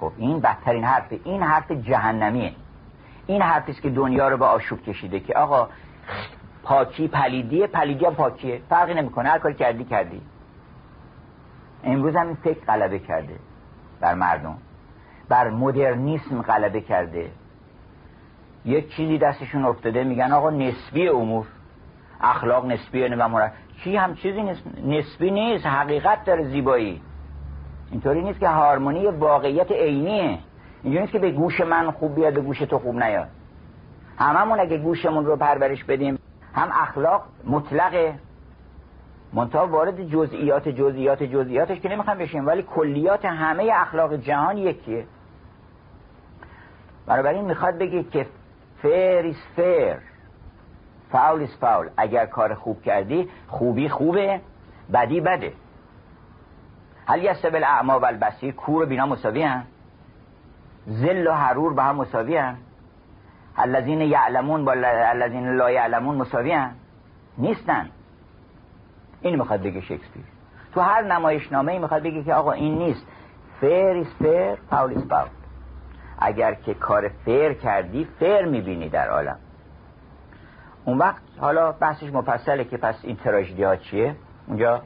[0.00, 2.52] خب این بدترین حرف این حرف جهنمیه.
[3.26, 5.68] این حرفی است که دنیا رو به آشوب کشیده که آقا
[6.62, 8.60] پاکی پلیدیه پلیدی هم پاکیه.
[8.68, 9.28] فرقی نمی‌کنه.
[9.28, 10.20] هر کاری کردی کردی.
[11.84, 13.36] امروز هم این فکر غلبه کرده
[14.00, 14.58] بر مردم.
[15.28, 17.30] بر مدرنیسم غلبه کرده.
[18.64, 21.46] یک چیزی دستشون افتاده میگن آقا نسبی امور.
[22.20, 23.52] اخلاق نسبیه و مرد
[23.84, 24.42] چی هم چیزی
[24.84, 25.66] نسبی نیست.
[25.66, 27.02] حقیقت داره زیبایی.
[27.90, 30.38] اینطوری نیست که هارمونی واقعیت عینیه.
[30.82, 33.28] اینجوری نیست که به گوش من خوب بیاد به گوش تو خوب نیاد.
[34.18, 36.18] هممون اگه گوشمون رو پرورش بدیم
[36.54, 38.14] هم اخلاق مطلقه.
[39.32, 45.04] منتها وارد جزئیات جزئیات جزئیاتش که نمی‌خوام بشیم ولی کلیات همه اخلاق جهان یکیه.
[47.06, 48.26] بنابراین می‌خواد بگه که
[48.82, 50.00] فیر is fair.
[51.12, 54.40] فاول is فاول اگر کار خوب کردی خوبی خوبه
[54.92, 55.52] بدی بده.
[57.06, 59.64] هل یستبل اعما و البصیر کور و بینا مساوی هم
[60.86, 62.56] زل و حرور با هم مساوی هم
[63.56, 66.74] الذین یعلمون با الذین لا یعلمون مساوی هم
[67.38, 67.90] نیستن.
[69.20, 70.24] این می‌خواد بگه شکسپیر.
[70.74, 73.06] تو هر نمایشنامه ای می‌خواد بگه که آقا این نیست.
[73.60, 75.28] فیر is fair فاول is فاول
[76.18, 79.38] اگر که کار fair کردی fair می‌بینی در عالم.
[80.84, 84.16] اون وقت حالا بحثش مفصله که پس این تراژدی ها چیه؟
[84.46, 84.82] اونجا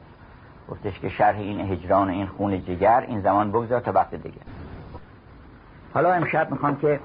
[0.70, 4.40] گفتش که شرح این هجران این خون جگر این زمان بگذار تا وقت دیگه.
[5.94, 7.00] حالا امشب می‌خوام که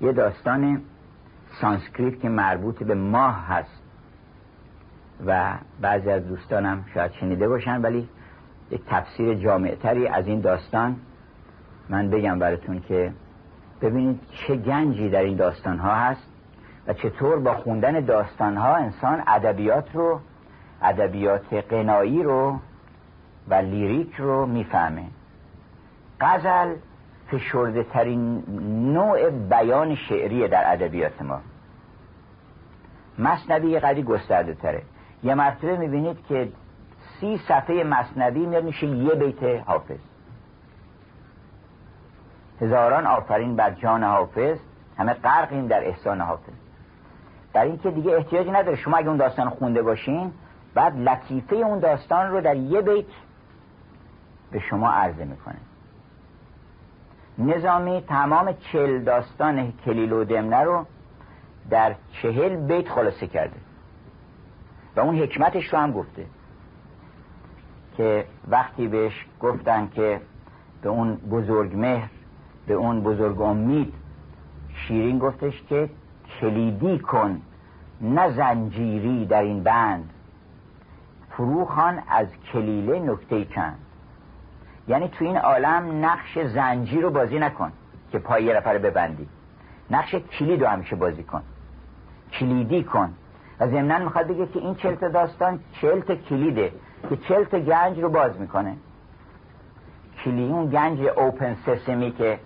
[0.00, 0.82] یه داستان
[1.60, 3.82] سانسکریت که مربوط به ماه هست
[5.26, 8.08] و بعضی از دوستانم شاید شنیده باشن ولی
[8.70, 10.96] یک تفسیر جامعتری از این داستان
[11.88, 13.12] من بگم براتون که
[13.82, 16.28] ببینید چه گنجی در این داستان ها هست
[16.86, 20.20] و چطور با خوندن داستان ها انسان ادبیات رو
[20.82, 22.58] ادبیات قنایی رو
[23.48, 25.04] و لیریک رو می‌فهمه.
[26.20, 26.74] غزل
[27.30, 28.44] فشرده ترین
[28.92, 31.40] نوع بیان شعری در ادبیات ما.
[33.18, 34.82] مصنوی یه قدی گسترده تره
[35.22, 36.48] یه مرتبه می‌بینید که
[37.20, 39.98] سی صفحه مصنوی میاد میشه یه بیت حافظ.
[42.60, 44.58] هزاران آفرین بر جان حافظ
[44.98, 46.52] همه غرقیم در احسان حافظ.
[47.52, 48.76] در این که دیگه احتیاجی نداره.
[48.76, 50.32] شما اگه اون داستان خونده باشین
[50.74, 53.04] بعد لطیفه اون داستان رو در یه بیت
[54.50, 55.56] به شما عرضه می‌کنه.
[57.38, 60.86] نظامی تمام چل داستان کلیل و دمنه رو
[61.70, 63.56] در چهل بیت خلاصه کرده.
[64.96, 66.26] و اون حکمتش رو هم گفته.
[67.96, 70.20] که وقتی بهش گفتن که
[70.82, 72.10] به اون بزرگ مهر
[72.66, 73.94] به اون بزرگ امید
[74.74, 75.90] شیرین گفتش که
[76.40, 77.42] کلیدی کن
[78.00, 80.10] نه زنجیری در این بند.
[81.30, 83.78] فروخان از کلیله نکته چند.
[84.88, 87.72] یعنی تو این عالم نقش زنجیر رو بازی نکن
[88.12, 89.28] که پای یه نفر ببندی.
[89.90, 91.42] نقش کلید رو همیشه بازی کن.
[92.32, 93.12] کلیدی کن.
[93.60, 96.72] و ضمنا می‌خواد بگه که این چلت داستان چلت کلیده
[97.08, 98.76] که چلت گنج رو باز می‌کنه.
[100.24, 102.38] کلی اون گنج اوپن سسمی که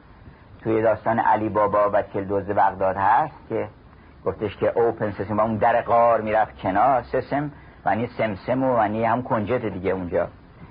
[0.62, 3.68] توی داستان علی بابا و کلدوز بغداد هست که
[4.24, 7.50] گفتش که اوپن سسم و اون در قار می‌رفت کنار سسم
[7.84, 10.28] و سمسم و ونی هم کنجت دیگه اونجا.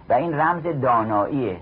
[0.09, 1.59] و این رمز داناییه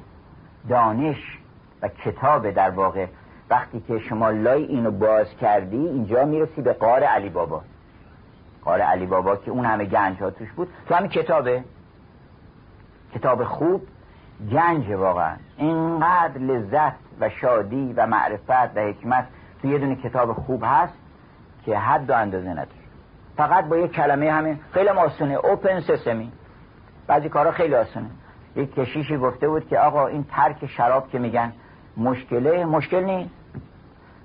[0.70, 1.40] دانش
[1.82, 3.08] و کتاب در واقع.
[3.50, 7.62] وقتی که شما لای اینو باز کردی اینجا می‌رسی به قار علی بابا.
[8.66, 10.68] قار علی بابا که اون همه گنج ها توش بود.
[10.88, 11.64] تو همین کتابه.
[13.16, 13.82] کتاب خوب
[14.52, 15.36] گنج واقعا.
[15.58, 19.28] اینقدر لذت و شادی و معرفت و حکمت
[19.62, 20.94] تو یه دونه کتاب خوب هست
[21.66, 22.68] که حد و اندازه نداره.
[23.38, 25.34] فقط با یه کلمه همین خیلی آسونه.
[25.34, 26.32] اوپن سسمی
[27.08, 28.10] بعضی کارا خیلی آسونه.
[28.58, 31.54] یک کشیشی گفته بود که آقا این ترک شراب که میگن
[31.98, 33.30] مشکله مشکل نیست.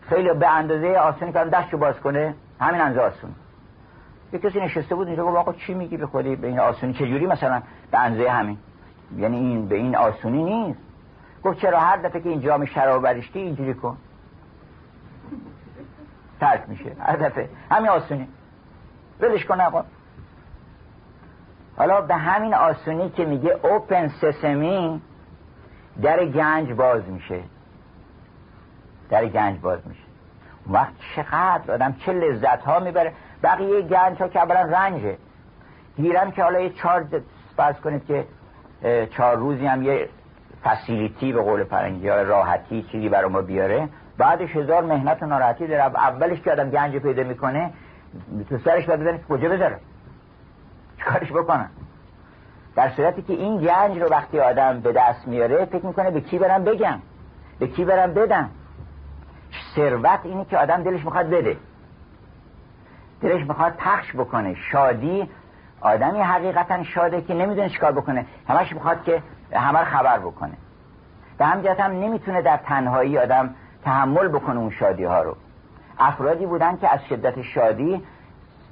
[0.00, 3.30] خیلی به اندازه آسونی که دستشو باز کنه همین اندازه آسون.
[4.32, 7.62] یک کسی نشسته بود اینجا آقا چی میگی به خودی؟ به این آسونی چجوری مثلا؟
[7.90, 8.58] به اندازه همین.
[9.16, 10.80] یعنی این به این آسونی نیست.
[11.44, 13.96] گفت چرا هر دفعه که این جام شراب برشتی اینجوری کن.
[16.40, 16.96] ترک میشه.
[17.00, 17.48] هر دفعه.
[17.70, 18.28] همین آسونی.
[19.20, 19.84] ولش کن آقا.
[21.76, 25.02] حالا به همین آسونی که میگه اوپن سسمی
[26.02, 27.40] در گنج باز میشه.
[29.10, 30.02] در گنج باز میشه.
[30.70, 33.12] وقت چقدر آدم چه لذت ها می‌بره.
[33.42, 35.16] بقیه گنج ها که اولا رنجه.
[35.96, 37.04] گیرم که حالا یه چهار
[37.56, 38.26] فرض کنید که
[39.10, 40.08] چهار روزی هم یه
[40.64, 43.88] فسیلیتی به قول فرنگی ها راحتی چیزی برای ما بیاره.
[44.18, 45.82] بعدش هزار مهنت و ناراحتی داره.
[45.82, 47.70] اولش که آدم گنج پیدا می‌کنه
[48.48, 49.78] تو سرش باید بزنه کجا بذاره.
[50.98, 51.70] چیکارش بکنن
[52.76, 56.38] در صورتی که این گنج رو وقتی آدم به دست میاره فکر می‌کنه به کی
[56.38, 56.98] برم بگم؟
[57.58, 58.50] به کی برم بدم؟
[59.74, 61.56] ثروت اینی که آدم دلش می‌خواد بده.
[63.20, 64.54] دلش می‌خواد پخش بکنه.
[64.54, 65.28] شادی
[65.80, 68.26] آدمی حقیقتا شاده که نمی‌دونه چیکار بکنه.
[68.48, 69.22] همش می‌خواد که
[69.52, 70.52] همه خبر بکنه.
[71.38, 75.36] به همجهت هم نمی‌تونه در تنهایی آدم تحمل بکنه اون شادی ها رو.
[75.98, 78.02] افرادی بودن که از شدت شادی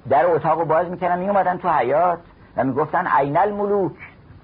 [0.08, 2.18] در اتاق باز می‌کردن میومدن تو حیات
[2.56, 3.92] و می‌گفتن عین الملوک؟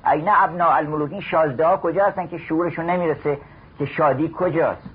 [0.04, 3.38] عین ابنا الملوک؟ این شازده ها کجا هستن که شعورشون نمی‌رسه
[3.78, 4.90] که شادی کجاست.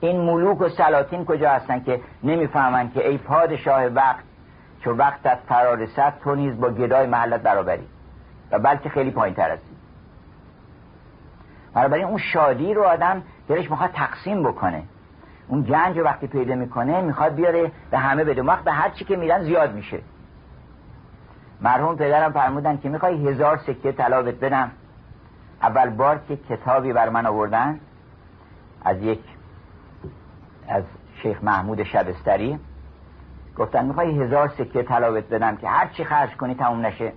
[0.00, 4.24] این ملوک و سلاطین کجا هستن که نمی‌فهمن که ای پادشاه وقت
[4.80, 7.86] چو وقتت فرارسد تو نیز با گدای محلت برابری.
[8.50, 9.76] و بلکه خیلی پایین تر هستی
[12.04, 14.82] اون شادی رو آدم دلش می‌خواد تقسیم بکنه.
[15.48, 18.42] اون گنج وقتی پیدا می‌کنه می‌خواد بیاره به همه بده.
[18.42, 20.00] وقت به هر چی که میرن زیاد میشه.
[21.60, 24.70] مرحوم پدرم فرمودن که می‌خوای هزار سکه طلا بدم.
[25.62, 27.80] اول بار که کتابی بر من آوردن
[28.84, 29.20] از یک
[30.68, 30.84] از
[31.22, 32.58] شیخ محمود شبستری.
[33.56, 37.12] گفتن می‌خوای هزار سکه طلا بدم که هر چی خرج کنی تموم نشه.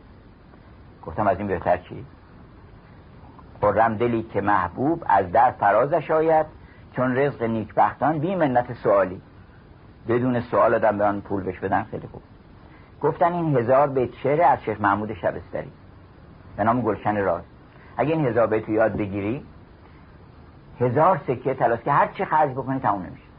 [1.06, 2.06] گفتم از این بهتر چی؟
[3.62, 6.46] خرم دلی که محبوب از در فرازش آید
[7.00, 9.22] چون رزق نیکبختان بی منت سوالی.
[10.08, 12.22] بدون سوال آدم به آن پول بش بدن خیلی خوب.
[13.02, 15.72] گفتن این هزار بیت شعر از شیخ محمود شبستری.
[16.58, 17.44] به نام گلشن راز.
[17.98, 19.46] اگه این هزار بیت یاد بگیری
[20.80, 23.30] هزار سکه تلاس که هر چی خرج بکنی تموم نمیشه.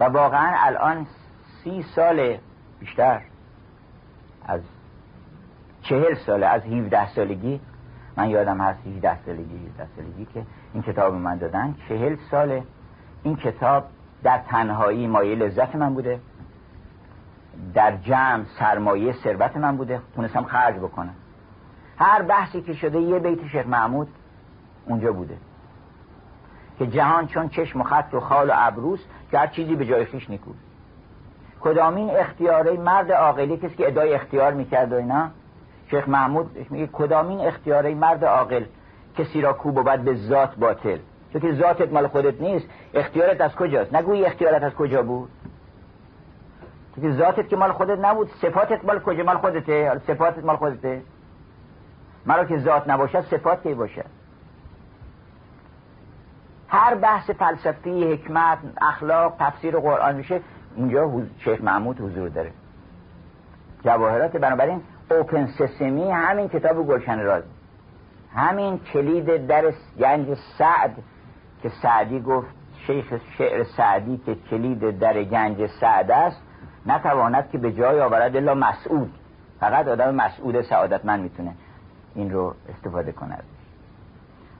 [0.00, 1.06] و واقعا الان
[1.64, 2.36] سی سال
[2.80, 3.20] بیشتر
[4.46, 4.60] از
[5.82, 7.60] چهل ساله از 17 سالگی
[8.18, 10.42] من یادم هست 17 سالگی 17 سالگی که
[10.74, 11.74] این کتاب من دادن.
[11.88, 12.62] چهل ساله.
[13.22, 13.84] این کتاب
[14.22, 16.20] در تنهایی مایه لذت من بوده.
[17.74, 20.00] در جمع سرمایه ثروت من بوده.
[20.14, 21.14] تونستم خرج بکنم.
[21.98, 24.08] هر بحثی که شده یه بیت شیخ محمود
[24.86, 25.36] اونجا بوده.
[26.78, 29.00] که جهان چون چشم و خط و خال و ابروس
[29.30, 30.56] که هر چیزی به جای خیش نیکود
[31.60, 35.30] کدامین اختیاره مرد عاقلی کسی که ادای اختیار می‌کرد و اینا؟
[35.90, 38.64] شیخ محمود میگه کدامین اختیاره مرد عاقل؟
[39.16, 40.98] کسی را کوب و بعد به ذات باطل.
[41.32, 45.30] چون که ذاتت مال خودت نیست اختیارت از کجاست؟ نگوی اختیارت از کجا بود؟
[47.02, 51.02] که ذاتت که مال خودت نبود صفاتت مال کجا؟ مال خودته؟ صفاتت مال خودته؟
[52.26, 54.04] مرا که ذات نباشد صفات کی باشد؟
[56.68, 60.40] هر بحث فلسفی حکمت اخلاق تفسیر قرآن میشه
[60.76, 62.52] اونجا شیخ محمود حضور داره.
[63.84, 64.80] جواهرات بنابراین
[65.10, 67.42] اوپن سسمی همین کتاب گلشن راز
[68.34, 70.94] همین کلید در گنج سعد
[71.62, 72.48] که سعدی گفت
[72.86, 76.42] شیخ شعر سعدی که کلید در گنج سعد است
[76.86, 79.12] نتواند که به جای آورد الا مسعود.
[79.60, 81.54] فقط آدم مسعود سعادتمند می‌تونه
[82.14, 83.42] این رو استفاده کند.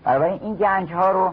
[0.04, 1.32] بنابراین این گنج ها رو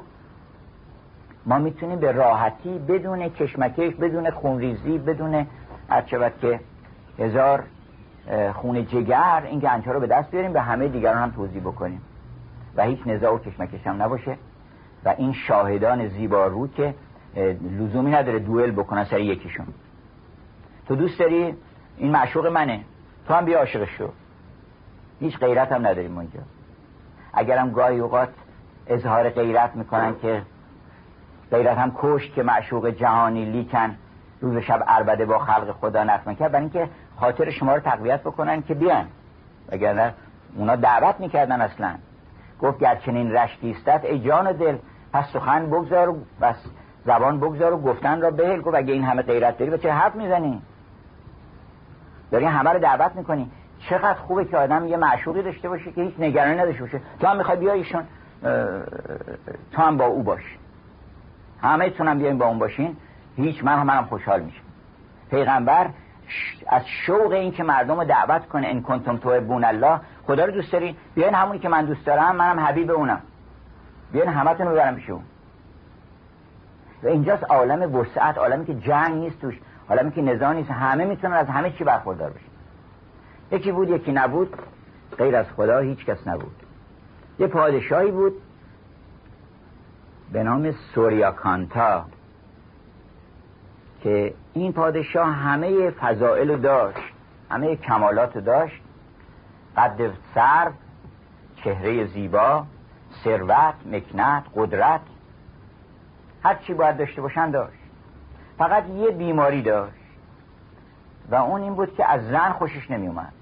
[1.45, 5.47] ما می‌تونیم به راحتی بدون کشمکش بدون خونریزی بدون
[5.89, 6.59] هرچه که
[7.19, 7.63] هزار
[8.53, 12.01] خون جگر این گنج رو به دست بیاریم به همه دیگران هم توضیح بکنیم.
[12.75, 14.37] و هیچ نزاع و کشمکش هم نباشه.
[15.05, 16.95] و این شاهدان زیبارو که
[17.79, 19.65] لزومی نداره دوئل بکنن سر یکیشون.
[20.87, 21.55] تو دوست داری؟
[21.97, 22.81] این معشوق منه.
[23.27, 24.09] تو هم بیا عاشقش شو.
[25.19, 26.39] هیچ غیرت هم نداریم اونجا
[27.33, 28.29] اگرم گاهی اوقات
[28.87, 30.41] اظهار غیرت می‌کنن که
[31.51, 33.95] غیرت هم کشت که معشوق جهانی لیکن.
[34.45, 36.89] روز شب عربده با خلق خدا نقمه کرد برای اینکه
[37.19, 39.05] خاطر شما رو تقویت بکنن که بیان.
[39.71, 40.13] وگرنه
[40.55, 41.95] اونا دعوت می‌کردن اصلا.
[42.61, 44.77] گفت گر چنین رشتی استد ای جان دل
[45.13, 46.55] پس سخن بگذار و بس
[47.05, 48.61] زبان بگذار و گفتن را بهل.
[48.61, 50.61] گفت اگه این همه غیرت داری و چه حرف می‌زنی؟
[52.31, 53.51] داری همه رو دعوت می‌کنی.
[53.79, 57.01] چقدر خوبه که آدم یه معشوقی داشته باشه که هیچ نگرانی نداشته باشه.
[57.19, 58.03] تو هم می‌خوای بیایشون
[59.71, 60.57] تو هم با او باش.
[61.61, 62.97] همه تونم بیاین با اون باشین.
[63.35, 64.63] هیچ من هم منم خوشحال میشم.
[65.29, 65.89] پیغمبر
[66.67, 70.71] از شوق این که مردم رو دعوت کنه ان کنتم بون الله خدا رو دوست
[70.71, 73.21] داری؟ بیاین همونی که من دوست دارم منم حبیب اونم.
[74.11, 75.09] بیاین همتون ببرم پیش
[77.03, 79.59] و اینجاست عالم وسعت عالمی که جنگ نیست توش
[79.89, 82.45] عالمی که نزاع نیست همه می‌تونن از همه چی برخوردار بشن.
[83.51, 84.57] یکی بود یکی نبود
[85.17, 86.55] غیر از خدا هیچ کس نبود.
[87.39, 88.33] یه پادشاهی بود
[90.31, 92.05] به نام سوریاکانتا.
[94.05, 97.13] که این پادشاه همه فضائل داشت
[97.51, 98.81] همه کمالات داشت.
[99.77, 100.71] قد سر
[101.55, 102.65] چهره زیبا
[103.23, 105.01] ثروت مکنت قدرت
[106.43, 107.77] هر چی باید داشته باشن داشت.
[108.57, 109.95] فقط یه بیماری داشت.
[111.29, 113.33] و اون این بود که از زن خوشش نمی اومد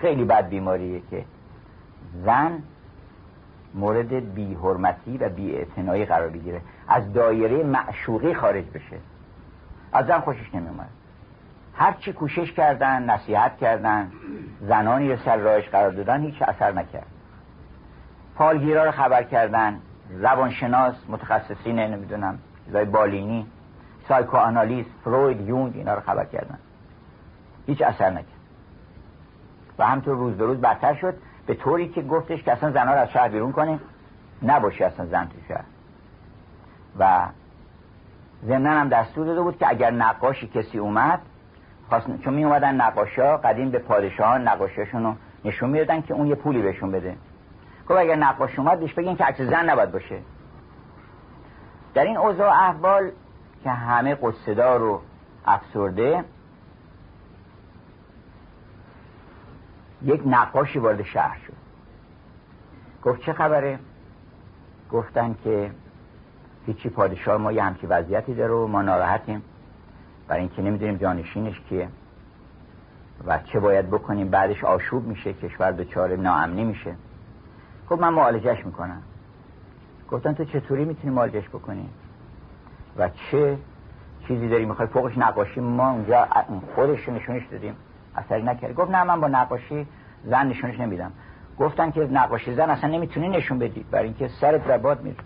[0.00, 1.24] خیلی بد بیماریه که
[2.24, 2.62] زن
[3.74, 5.64] مورد بی حرمتی و بی
[6.04, 6.60] قرار بگیره.
[6.88, 8.96] از دایره معشوقی خارج بشه.
[9.92, 10.88] از زن خوشش نمی اومد
[11.74, 14.12] هر چی کوشش کردن نصیحت کردن
[14.60, 17.06] زنانی رو سر راهش قرار دادن هیچ اثر نکرد.
[18.34, 23.46] فالگیرا رو خبر کردن روانشناس متخصصین نمی‌دونم چیزای بالینی
[24.08, 26.58] سایکو آنالیز فروید یونگ اینا رو خبر کردن.
[27.66, 28.40] هیچ اثر نکرد.
[29.78, 31.14] و همطور روز به روز بدتر شد.
[31.46, 33.80] به طوری که گفتش که اصلا زنها رو از شهر بیرون کنیم
[34.42, 35.64] نباشه اصلا زن تو شهر.
[36.98, 37.26] و
[38.44, 41.20] ضمنا هم دستور داده بود که اگر نقاشی کسی اومد
[42.24, 45.14] چون می اومدن نقاشا قدیم به پادشاهان نقاشاشون رو
[45.44, 47.16] نشون می‌دادن که اون یه پولی بهشون بده.
[47.88, 50.18] گفت اگر نقاش اومد بیش بگین که عکس زن نباید باشه.
[51.94, 53.10] در این اوضاع احوال
[53.64, 55.00] که همه قصدار و
[55.46, 56.24] افسرده
[60.02, 61.52] یک نقاشی وارد شهر شد.
[63.02, 63.78] گفت چه خبره؟
[64.92, 65.70] گفتن که
[66.66, 69.42] هیچی پادشاه ما یه همچی وضعیتی داره و ما ناراحتیم.
[70.28, 71.88] برای اینکه نمی‌دونیم جانشینش کیه
[73.26, 74.28] و چه باید بکنیم.
[74.28, 76.94] بعدش آشوب میشه کشور دچار ناامنی میشه.
[77.90, 79.02] گفت من معالجش می‌کنم.
[80.10, 81.88] گفتن تو چطوری می‌تونی معالجش بکنی؟
[82.96, 83.58] و چه
[84.28, 86.28] چیزی داری؟ می‌خوای فوقش نقاشی؟ ما اونجا
[86.74, 87.76] خودش نشونش دادیم.
[88.16, 88.74] اثری نکرد.
[88.74, 89.86] گفت نه من با نقاشی
[90.24, 91.12] زن نشونش نمیدم.
[91.58, 95.16] گفتن که نقاشی زن اصلا نمی‌تونی نشون بدی برای اینکه سرت در باد میره.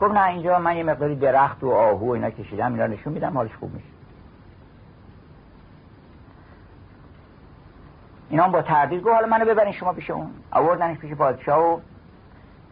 [0.00, 3.54] گفت نه اینجا من یه مقداری درخت و آهو اینا کشیدم اینا نشون میدم حالش
[3.54, 3.86] خوب میشه.
[8.30, 10.30] اینا با تردید گفت حالا منو ببرین شما پیش اون.
[10.50, 11.80] آوردنش پیش پادشاه و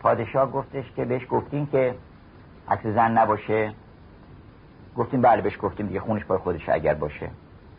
[0.01, 1.95] پادشاه گفتش که بهش گفتین که
[2.69, 3.73] عکس زن نباشه.
[4.97, 7.31] گفتیم بله بهش گفتیم دیگه خونش پای خودش اگر باشه.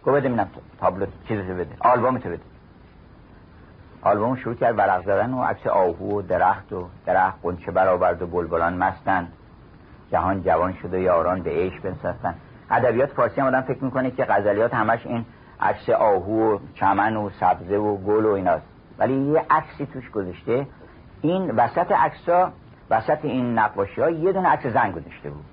[0.05, 0.49] گفت بده میرم
[0.79, 2.41] تابلو چیزشو بده آلبوم تو بده
[4.01, 8.27] آلبوم شروع کرد ورق زدن و عکس آهو و درخت و درخت قنچه برآورد و
[8.27, 9.27] بلبلان مستن
[10.11, 12.35] جهان جوان شده و یاران به عیش بنسستن
[12.71, 15.25] ادبیات فارسی هم آدم فکر می‌کنه که غزلیات همش این
[15.59, 18.65] عکس آهو و چمن و سبزه و گل و ایناست
[18.97, 20.67] ولی یه عکسی توش گذاشته
[21.21, 22.51] این وسط عکسا
[22.89, 25.45] وسط این نقاشی ها یه دونه عکس زن گذاشته بود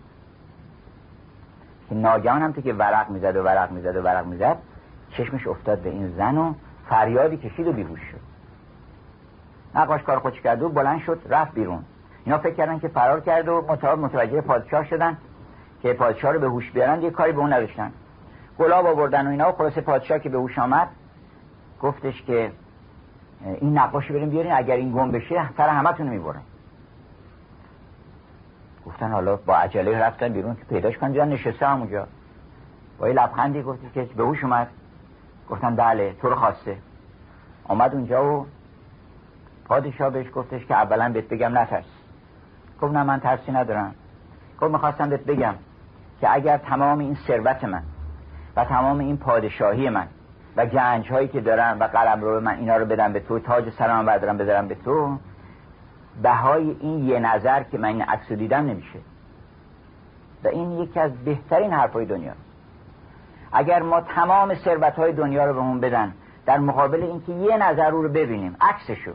[1.94, 4.56] ناگهان هم تو که ورق می‌زد و ورق می‌زد و ورق می‌زد
[5.10, 6.54] چشمش افتاد به این زن و
[6.88, 8.20] فریادی کشید و بیهوش شد.
[9.74, 11.84] نقاش کار خودش کرد و بلند شد رفت بیرون.
[12.24, 13.64] اینا فکر کردن که فرار کرد و
[13.96, 15.16] متوجه پادشاه شدن
[15.82, 17.92] که پادشاه رو به هوش بیارن یه کاری به اون نداشتن.
[18.58, 20.88] گلاب آوردن و اینا و خلاص پادشاه که به هوش آمد
[21.80, 22.52] گفتش که
[23.60, 26.40] این نقاشی بریم بیارین اگر این گم بشه سر همتون می‌برن.
[28.88, 32.06] گفتن حالا با عجله رفتن بیرون که پیداش کن جان نشسته همونجا.
[32.98, 34.68] با یه لبخندی گفتی که به هوش اومد.
[35.50, 36.76] گفتن بله تو رو خواسته.
[37.64, 38.46] آمد اونجا و
[39.64, 41.84] پادشاه بهش گفتش که اولا بهت بگم نترس.
[42.80, 43.94] گفت نه من ترسی ندارم.
[44.60, 45.54] گفت می‌خواستم بهت بگم
[46.20, 47.82] که اگر تمام این ثروت من
[48.56, 50.06] و تمام این پادشاهی من
[50.56, 53.70] و گنج هایی که دارم و قلم رو من اینا رو بدم به تو تاج
[53.70, 55.18] سرم بردارم بدارم به تو
[56.22, 58.98] بهای این یه نظر که من این عکس دیدم نمیشه.
[60.44, 62.32] و این یکی از بهترین حرفای دنیا.
[63.52, 66.12] اگر ما تمام ثروت های دنیا رو به همون بدن
[66.46, 69.12] در مقابل اینکه یه نظر رو ببینیم عکسشو.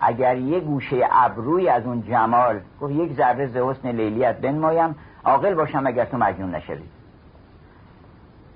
[0.00, 4.94] اگر یه گوشه ابروی از اون جمال گفت یک ذره ز حسن لیلیت بنمایم
[5.24, 6.84] عاقل باشم اگر تو مجنون نشوی.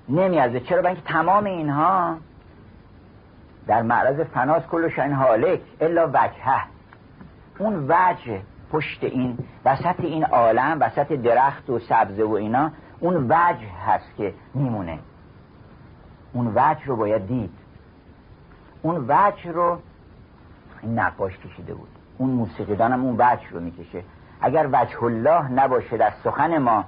[0.09, 0.59] نمیازه.
[0.59, 2.17] چرا؟ اینکه تمام اینها
[3.71, 6.63] در معرض فناس کل شاین حالک الا وجهه.
[7.59, 8.41] اون وجه
[8.71, 14.33] پشت این وسط این عالم وسط درخت و سبزه و اینا اون وجه هست که
[14.53, 14.99] میمونه.
[16.33, 17.53] اون وجه رو باید دید.
[18.81, 19.79] اون وجه رو
[20.81, 21.89] این نقاش کشیده بود.
[22.17, 24.03] اون موسیقیدان هم اون وجه رو می‌کشه.
[24.41, 26.85] اگر وجه الله نباشه در سخن ما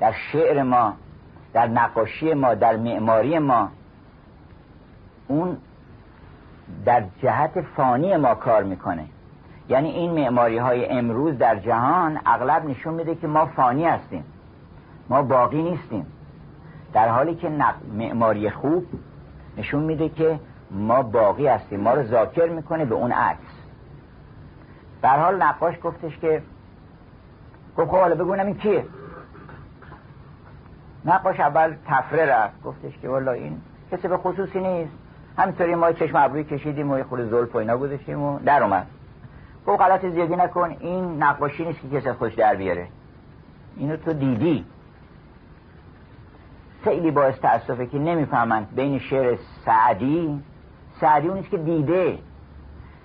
[0.00, 0.94] در شعر ما
[1.52, 3.68] در نقاشی ما در معماری ما
[5.28, 5.58] اون
[6.84, 9.04] در جهت فانی ما کار می‌کنه.
[9.68, 14.24] یعنی این معماری های امروز در جهان اغلب نشون میده که ما فانی هستیم.
[15.08, 16.06] ما باقی نیستیم.
[16.92, 17.48] در حالی که
[17.92, 18.86] معماری خوب
[19.58, 20.40] نشون میده که
[20.70, 21.80] ما باقی هستیم.
[21.80, 23.64] ما رو ذاکر می‌کنه به اون عکس.
[25.02, 26.42] در حال نقاش گفتش که
[27.76, 28.84] گفت خب حالا بگونم این کیه؟
[31.04, 32.62] نقاش اول تفره رفت.
[32.62, 33.60] گفتش که والا این
[33.92, 35.03] کسی به خصوصی نیست.
[35.36, 38.86] همینطوری ما چشم ابروی کشیدیم و خود زلف و اینا گذاشتیم و در اومد.
[39.66, 42.88] گفت غلط زیادی نکن این نقاشی نیست که کسی خوش در بیاره.
[43.76, 44.64] اینو تو دیدی.
[46.84, 50.42] خیلی باعث تأسفه که نمی‌فهمند بین شعر سعدی
[51.00, 52.18] سعدی اونیست که دیده.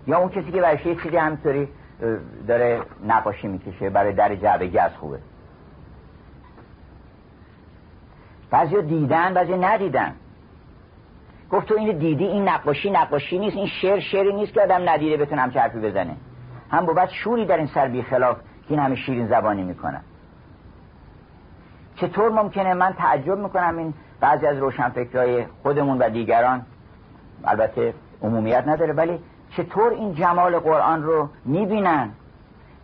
[0.08, 1.68] یا اون کسی که برش یه چیزی همینطوری
[2.48, 5.20] داره نقاشی می‌کشه برای در جعبه گز خوبه.
[8.52, 10.16] بعضی دیدن بعضی ندیدن.
[11.52, 15.18] گفت تو اینو دیدی؟ این نقاشی نقاشی نیست این شعر شعری نیست که آدم ندیده
[15.18, 16.16] بتونه همچه حرفی بزنه.
[16.72, 20.02] هم بود شوری در این سر بی خلاف که این همه شیرین زبانی می‌کنن.
[21.95, 26.62] چطور ممکنه؟ من تعجب می‌کنم این بعضی از روشنفکرهای خودمون و دیگران.
[27.43, 29.20] البته عمومیت نداره ولی
[29.58, 32.10] چطور این جمال قرآن رو می‌بینن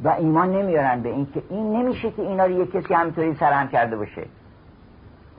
[0.03, 3.68] و ایمان نمیارن به این که این نمیشه که اینا رو یک کسی همینطوری سرهم
[3.68, 4.26] کرده باشه.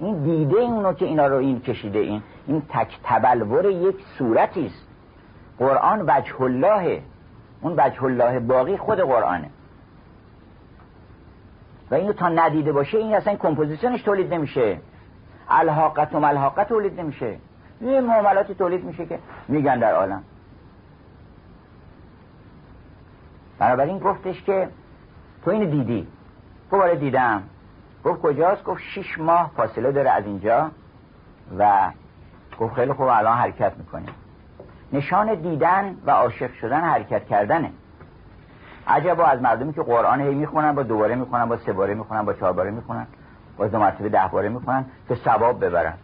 [0.01, 2.23] این دیده اونو که اینا رو این کشیده این.
[2.47, 4.87] این تک تبلور یک صورتی است.
[5.59, 7.03] قرآن وجه الله
[7.61, 9.51] اون وجه الله باقی خود قرآنه.
[11.91, 14.81] و اینو تا ندیده باشه این اصلا کمپوزیشنش تولید نمیشه.
[15.49, 17.39] الحاقت و ملحاقت تولید نمیشه.
[17.81, 19.19] یه معاملاتی تولید میشه که
[19.49, 20.23] میگن در عالم.
[23.59, 24.69] بنابراین گفتش که
[25.45, 26.07] تو اینو دیدی.
[26.73, 27.43] گفت آره دیدم.
[28.05, 30.71] گفت کجاست؟ گفت شیش ماه فاصله داره از اینجا
[31.59, 31.91] و
[32.61, 34.09] گفت خیلی خوب الان حرکت می‌کنیم.
[34.93, 37.71] نشان دیدن و عاشق شدن حرکت کردنه.
[38.87, 42.33] عجبا از مردمی که قرآن هی می‌خونن با دوباره می‌خونن با سه باره می‌خونن با
[42.33, 43.07] چهار باره می‌خونن
[43.57, 45.95] با دو مرتبه ده باره می‌خونن که ثواب ببرن.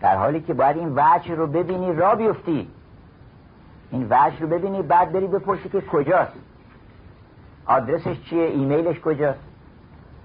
[0.00, 2.68] در حالی که باید این وجه رو ببینی را بیفتی.
[3.90, 6.32] این وجه رو ببینی بعد بری بپرسی که کجاست.
[7.66, 9.38] آدرسش چیه؟ ایمیلش کجاست؟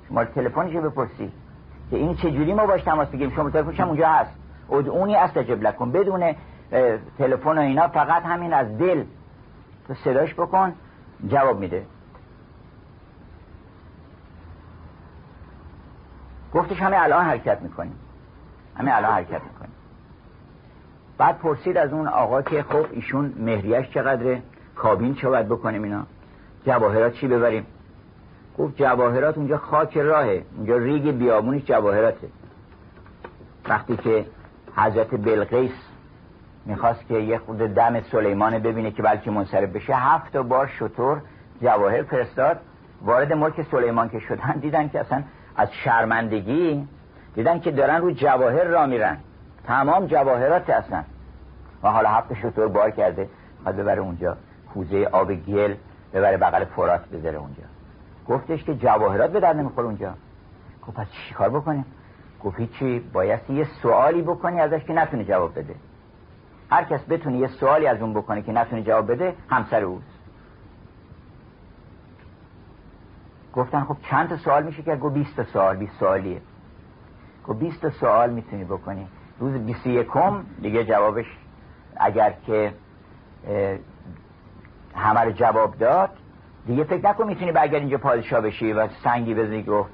[0.07, 1.31] شما تلفنش بپرسی.
[1.93, 4.31] که این چجوری ما باش تماس بگیریم؟ شما تلفنش هم اونجا هست.
[4.71, 6.35] ادعونی استجب لکن بدون
[7.17, 9.03] تلفن و اینا فقط همین از دل.
[10.03, 10.73] صداش بکن
[11.27, 11.85] جواب میده.
[16.53, 17.95] گفتش همه الان حرکت می‌کنیم.
[18.77, 19.73] همه الان حرکت می‌کنیم.
[21.17, 24.41] بعد پرسید از اون آقا که خب ایشون مهریش چقدره؟
[24.75, 26.03] کابین چه باید بکنیم اینا؟
[26.65, 27.65] جواهرات چی ببریم؟
[28.57, 30.43] گفت جواهرات اونجا خاک راهه.
[30.57, 32.27] اونجا ریگ بیابونش جواهراته.
[33.69, 34.25] وقتی که
[34.75, 35.71] حضرت بلقیس
[36.65, 41.21] می‌خواست که یه خود دم سلیمان ببینه که بلکه منصرف بشه هفت بار شطور
[41.61, 42.59] جواهر فرستاد.
[43.01, 45.23] وارد ملک سلیمان که شدن دیدن که اصلا
[45.55, 46.87] از شرمندگی
[47.35, 49.17] دیدن که دارن رو جواهر را میرن.
[49.67, 51.03] تمام جواهرات اصلا
[51.83, 53.29] و حالا هفت شطور بار کرده
[53.65, 54.37] بعد ببره اونجا.
[54.73, 55.75] کوزه آب گل
[56.13, 57.63] ببره بغل فرات بذاره اونجا.
[58.27, 60.13] گفتش که جواهرات به در نمی‌خوره اونجا.
[60.87, 61.85] گفت پس چی کار بکنیم؟
[62.43, 65.75] گفت هیچی باید یه سوالی بکنی ازش که نتونه جواب بده.
[66.71, 70.19] هر کس بتونه یه سوالی از اون بکنه که نتونه جواب بده همسر اوست.
[73.53, 76.41] گفتن خب چند تا سوال میشه که؟ گفت 20 سوال 20 سوالیه.
[77.47, 79.07] گفت 20 سوال می‌تونی بکنی.
[79.39, 80.07] روز 21
[80.61, 81.25] دیگه جوابش
[81.95, 82.73] اگر که
[84.95, 86.09] همه رو جواب داد
[86.65, 89.89] دیگه فکر نکن می‌تونی برگرد اینجا پادشاه بشی و سنگی بزنی گفت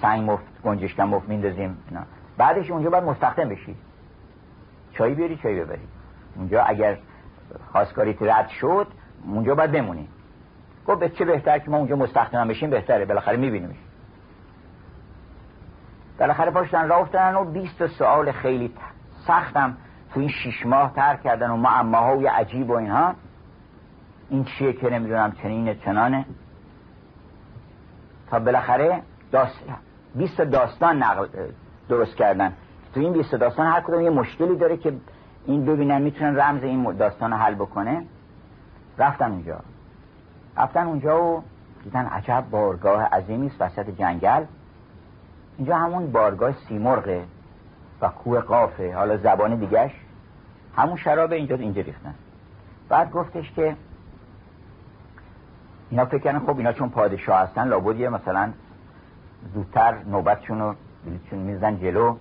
[0.00, 1.78] سنگ مفت گنجشکم مفت میندازیم.
[2.36, 3.76] بعدش اونجا باید مستخدم بشی.
[4.92, 5.88] چای بیاری چای ببری.
[6.36, 6.98] اونجا اگر
[7.72, 8.86] خواستگاری رد شد
[9.26, 10.08] اونجا باید بمونی.
[10.86, 13.04] گفت به چه بهتر که ما اونجا مستخدم بشیم بهتره.
[13.04, 13.76] بالاخره میبینیمش.
[16.18, 18.74] بالاخره پاشتن راه افتادن و 20 سوال خیلی
[19.26, 19.76] سختم
[20.14, 23.14] تو این شیش ماه تر کردن و معماهای عجیب و اینها.
[24.32, 26.24] این چیه که نمی‌دونم چنین چنانه.
[28.30, 29.02] تا بالاخره
[29.32, 29.58] داست...
[30.14, 31.26] 20 داستان نقل
[31.88, 32.52] درست کردن.
[32.94, 34.94] تو این 20 داستان هر کدوم یه مشکلی داره که
[35.46, 38.04] این ببینن می‌تونن رمز این داستان حل بکنه.
[38.98, 39.60] رفتن اونجا.
[40.56, 41.42] رفتن اونجا و
[41.84, 44.44] دیدن عجب بارگاه عظیمی است وسط جنگل.
[45.58, 47.24] اینجا همون بارگاه سیمرغه
[48.00, 49.92] و کوه قافه حالا زبان دیگهش.
[50.76, 52.14] همون شراب اینجا اینجا ریختن.
[52.88, 53.76] بعد گفتش که
[55.92, 58.52] اینا فکر کردن خب اینا چون پادشاه هستن لابد مثلا
[59.54, 60.74] زودتر نوبتشون رو
[61.30, 62.16] چون میزن جلو.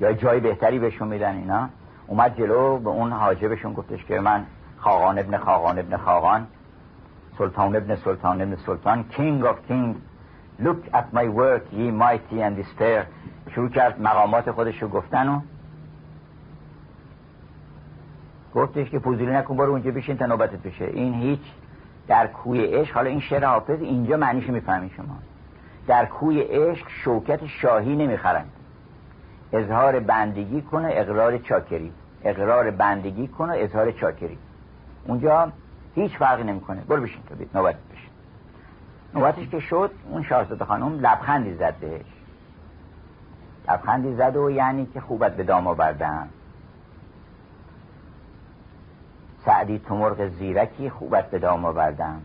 [0.00, 1.68] یا جای بهتری بهشون میدن اینا.
[2.06, 4.46] اومد جلو به اون حاجبشون گفتش که من
[4.78, 6.46] خاقان ابن خاقان ابن خاقان
[7.38, 9.96] سلطان ابن سلطان ابن سلطان King of Kings.
[10.64, 13.06] Look at my work ye mighty and despair.
[13.54, 15.40] شروع کرد مقامات خودش رو گفتن و
[18.54, 20.84] گفتش که پوزیلی نکن برو اونجا بشین تا نوبتت بشه.
[20.84, 21.40] این هیچ
[22.08, 25.18] در کوی عشق حالا این شعر حافظ اینجا معنیشو می‌فهمی شما.
[25.86, 28.52] در کوی عشق شوکت شاهی نمی‌خرند.
[29.52, 31.92] اظهار بندگی کنه اقرار چاکری.
[32.24, 34.38] اقرار بندگی کنه اظهار چاکری.
[35.04, 35.52] اونجا
[35.94, 36.80] هیچ فرقی نمی‌کنه.
[36.80, 38.10] برو بشین تو نوبت بشین.
[39.14, 42.06] نوبتش که شد اون شاهزاده خانم لبخندی زد بهش.
[43.68, 46.28] لبخندی زد و یعنی که خوبت به دام آوردم.
[49.44, 52.22] سعدی تو مرغ زیرکی خوبت به دام آوردم.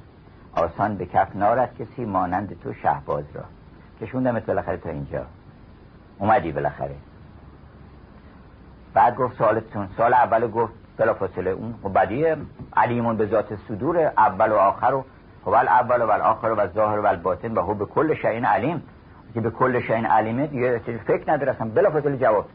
[0.56, 3.44] آسان به کف نارد کسی مانند تو شهباز را.
[4.02, 5.26] کشوندمت بالاخره تا اینجا.
[6.20, 6.96] اومدی بالاخره.
[8.94, 12.26] بعد گفت سالتون سال اول گفت بلا فاصله اون و بعدی
[12.76, 15.06] علیمون به ذات صدور اول و آخر و
[15.46, 18.84] خب اول و آخر و ظاهر و باطن و هو به کل شعین علیم.
[19.34, 22.46] که به کل شعین علیمه دیگه فکر نداره اصلا بلا فاصله جواب.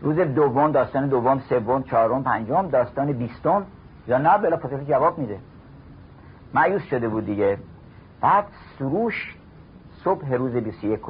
[0.00, 3.66] روز دوم داستان دوم سوم چهارم پنجم داستان بیستم.
[4.08, 5.38] یا نه بلا فاصله جواب میده.
[6.54, 7.58] معیوس شده بود دیگه.
[8.20, 8.44] بعد
[8.78, 9.36] سروش
[10.04, 11.00] صبح روز 21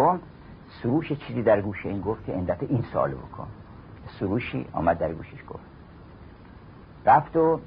[0.83, 3.47] سروش چیزی در گوش این گفت که اندت این سوال بکن.
[4.19, 5.65] سروشی آمد در گوشش گفت.
[7.07, 7.61] رفت و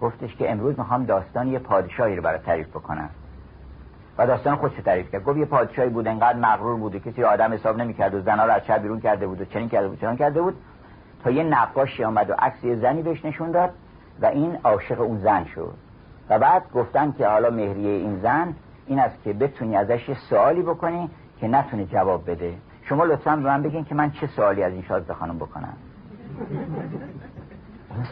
[0.00, 3.10] گفتش که امروز می‌خوام داستان یه پادشاهی رو برای تعریف بکنم.
[4.18, 5.24] و داستان خودش تعریف کرد.
[5.24, 8.64] گفت یه پادشاهی بود انقدر مغرور بود کسی آدم حساب نمی‌کرد و زنا رو از
[8.66, 10.54] شهر بیرون کرده بود و چنین کرده بود چنان کرده بود.
[11.24, 13.70] تا یه نقاشی آمد و عکس یه زنی بهش نشون داد
[14.22, 15.74] و این عاشق اون زن شد.
[16.30, 18.54] و بعد گفتن که حالا مهریه این زن
[18.86, 21.10] این است که بتونی ازش یه سوالی بکنی
[21.40, 22.54] که نتونه جواب بده.
[22.82, 25.76] شما لطفا به من بگین که من چه سوالی از این شازده خانم بکنم.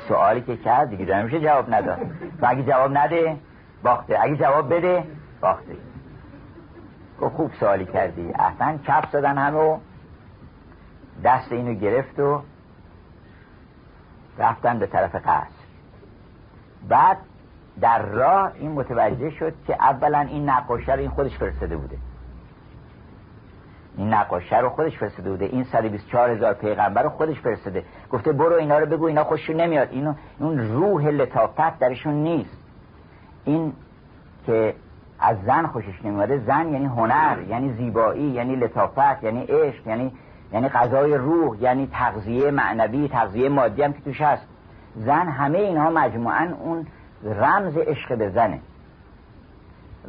[0.08, 1.98] سوالی که کرد دیگه نمیشه جواب نداد.
[2.42, 3.36] و اگه جواب نده
[3.82, 4.18] باخته.
[4.22, 5.04] اگه جواب بده
[5.40, 5.74] باخته.
[7.20, 8.32] گفت خوب سوالی کردی.
[8.32, 9.78] اصلا کف زدن همه
[11.24, 12.42] دست اینو گرفت و
[14.38, 15.60] رفتن به طرف قصر.
[16.88, 17.16] بعد
[17.80, 21.98] در راه این متوجه شد که اولا این نقاشه رو این خودش فرستاده بوده.
[23.96, 25.44] این نقاشه رو خودش فرستاده بوده.
[25.44, 27.84] این 124 هزار پیغمبر رو خودش فرستاده.
[28.10, 29.88] گفته برو اینا رو بگو اینا خوششون نمیاد.
[29.90, 32.58] اینو اون روح لطافت درشون نیست.
[33.44, 33.72] این
[34.46, 34.74] که
[35.20, 40.12] از زن خوشش نمیاده زن یعنی هنر یعنی زیبایی یعنی لطافت یعنی عشق یعنی
[40.52, 44.46] یعنی غذای روح یعنی تغذیه معنوی تغذیه مادی هم که توش هست.
[44.96, 46.86] زن همه اینها مجموعا اون
[47.24, 48.60] رمز عشق به زنه.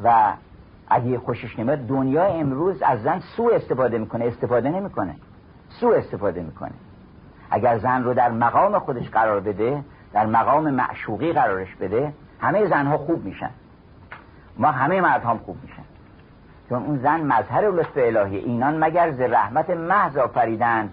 [0.04, 0.34] و
[0.88, 5.16] اگه خوشش نمیاد دنیا امروز از زن سو استفاده می‌کنه استفاده نمی‌کنه.
[5.70, 6.72] سو استفاده می‌کنه.
[7.50, 9.84] اگر زن رو در مقام خودش قرار بده
[10.14, 13.50] در مقام معشوقی قرارش بده همه زنها خوب میشن.
[14.58, 15.84] ما همه مرد هم خوب میشن.
[16.70, 20.90] چون اون زن مظهر لطف الهی اینان مگر ز رحمت محض آفریدن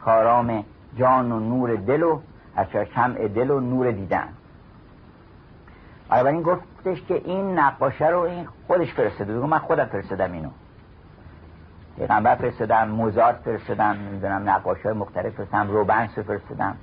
[0.00, 0.64] کارام
[0.98, 2.20] جان و نور دل و
[2.56, 4.28] از شمع دل و نور دیدن.
[6.12, 9.32] این گفتش که این نقاشه رو این خودش فرستاده.
[9.32, 10.48] من خودم فرستادم اینو.
[11.96, 16.76] پیغمبر فرستادم موزارت فرستادم نمی‌دونم نقاش های مختلف فرستادم روبنس فرستادم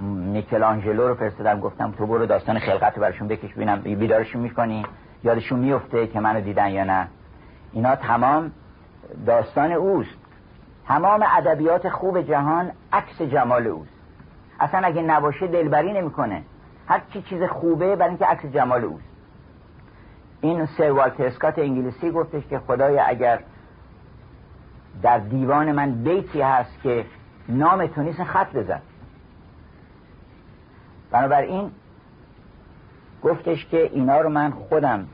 [0.00, 1.60] نیکلانجلو رو فرستادم.
[1.60, 4.86] گفتم تو برو داستان خلقت برشون بکش ببینم بیدارشون می‌کنی.
[5.24, 7.08] یادشون میفته که منو دیدن یا نه.
[7.72, 8.52] اینا تمام
[9.26, 10.16] داستان اوست.
[10.86, 13.94] تمام ادبیات خوب جهان عکس جمال اوست.
[14.60, 16.42] اصلا اگه نباشه دلبری نمی‌کنه.
[16.88, 19.04] هر چی چیز خوبه برای اینکه عکس جمال اوست.
[20.40, 23.40] این سر والتر اسکات انگلیسی گفتش که خدای اگر
[25.02, 27.04] در دیوان من بیتی هست که
[27.48, 28.80] نام تو نیست خط بزن.
[31.10, 31.70] بنابراین
[33.22, 35.06] گفتش که اینا رو من خودم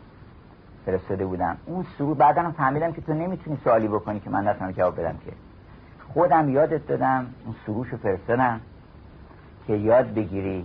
[0.91, 1.57] فرستاده بودم.
[1.66, 5.18] اون سرود بعدا هم فهمیدم که تو نمی‌تونی سوالی بکنی که من نتونم جواب بدم
[5.24, 5.32] که.
[6.14, 8.61] خودم یادت دادم اون سروش رو فرستادم
[9.66, 10.64] که یاد بگیری.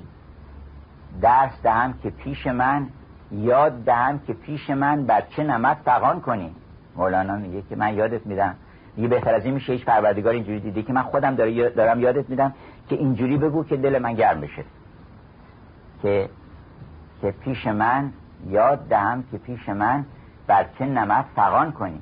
[1.21, 2.87] درس دهم که پیش من
[3.31, 6.55] یاد دهم که پیش من بر چه نمک فقان کنی.
[6.95, 8.55] مولانا میگه که من یادت میدم.
[8.97, 11.35] یه بهتر از این میشه هیچ پروردگار اینجوری دیده که من خودم
[11.75, 12.53] دارم یادت میدم
[12.89, 14.63] که اینجوری بگو که دل من گرم بشه.
[16.01, 16.29] که
[17.21, 18.11] که پیش من
[18.47, 20.05] یاد دهم که پیش من
[20.47, 22.01] بر چه نمک فقان کنی؟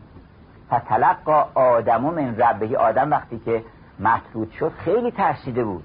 [0.71, 3.63] فتلقا آدم و من ربهی آدم وقتی که
[3.99, 5.83] مطرود شد خیلی ترسیده بود.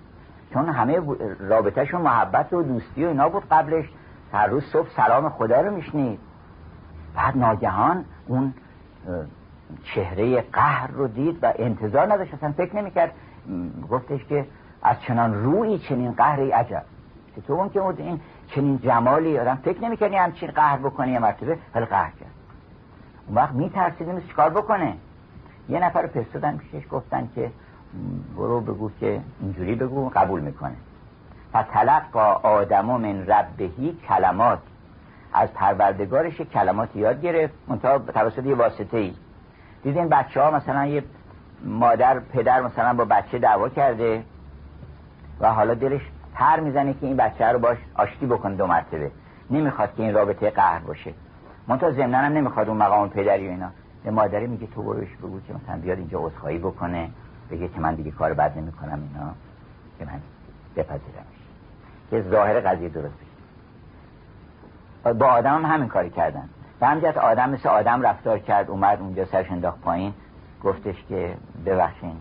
[0.54, 1.00] چون همه
[1.40, 3.84] رابطهش و محبت و دوستی و اینا بود قبلش.
[4.32, 6.20] هر روز صبح سلام خدا رو میشنید.
[7.16, 8.54] بعد ناگهان اون
[9.82, 13.12] چهره قهر رو دید و انتظار نداشت اصلا فکر نمی‌کرد.
[13.90, 14.46] گفتش که
[14.82, 16.82] از چنان روی چنین قهری عجب.
[17.46, 21.84] تو اون که این چنین جمالی؟ آدم فکر نمی‌کردی همچین قهر بکنی یه مرتبه ولی
[21.84, 22.30] قهر کرد.
[23.34, 24.94] وقت میترسید نیست چیکار بکنه.
[25.68, 27.50] یه نفر پرسیدن پیشش گفتن که
[28.36, 30.76] برو بگو که اینجوری بگو قبول می‌کنه.
[31.56, 34.58] فتلقا آدم من ربهی کلمات.
[35.32, 39.14] از پروردگارش کلمات یاد گرفت منتها توسط یه واسطه ای
[39.82, 41.04] دیدین بچه ها مثلا یه
[41.64, 44.22] مادر پدر مثلا با بچه دعوا کرده
[45.40, 46.00] و حالا دلش
[46.34, 49.10] تر می‌زنه که این بچه رو باش آشتی بکنه دو مرتبه.
[49.50, 51.14] نمی‌خواد که این رابطه قهر باشه.
[51.68, 53.70] منتها ضمن هم نمی‌خواد اون مقام پدری و اینا.
[54.04, 57.10] به مادری میگه تو بروش بگو که مثلا بیاد اینجا عذرخواهی بکنه
[57.50, 59.32] بگه که من دیگه کار بد نمی‌کنم اینا.
[59.98, 60.20] که من
[60.76, 61.38] بپذیرمش
[62.10, 63.14] که ظاهر قضیه درست
[65.04, 66.48] بشه با آدم هم همین کاری کردن.
[66.80, 70.14] و همجهت آدم مثل آدم رفتار کرد اومد اونجا سرش انداخت پایین.
[70.64, 71.34] گفتش که
[71.66, 72.16] ببخشین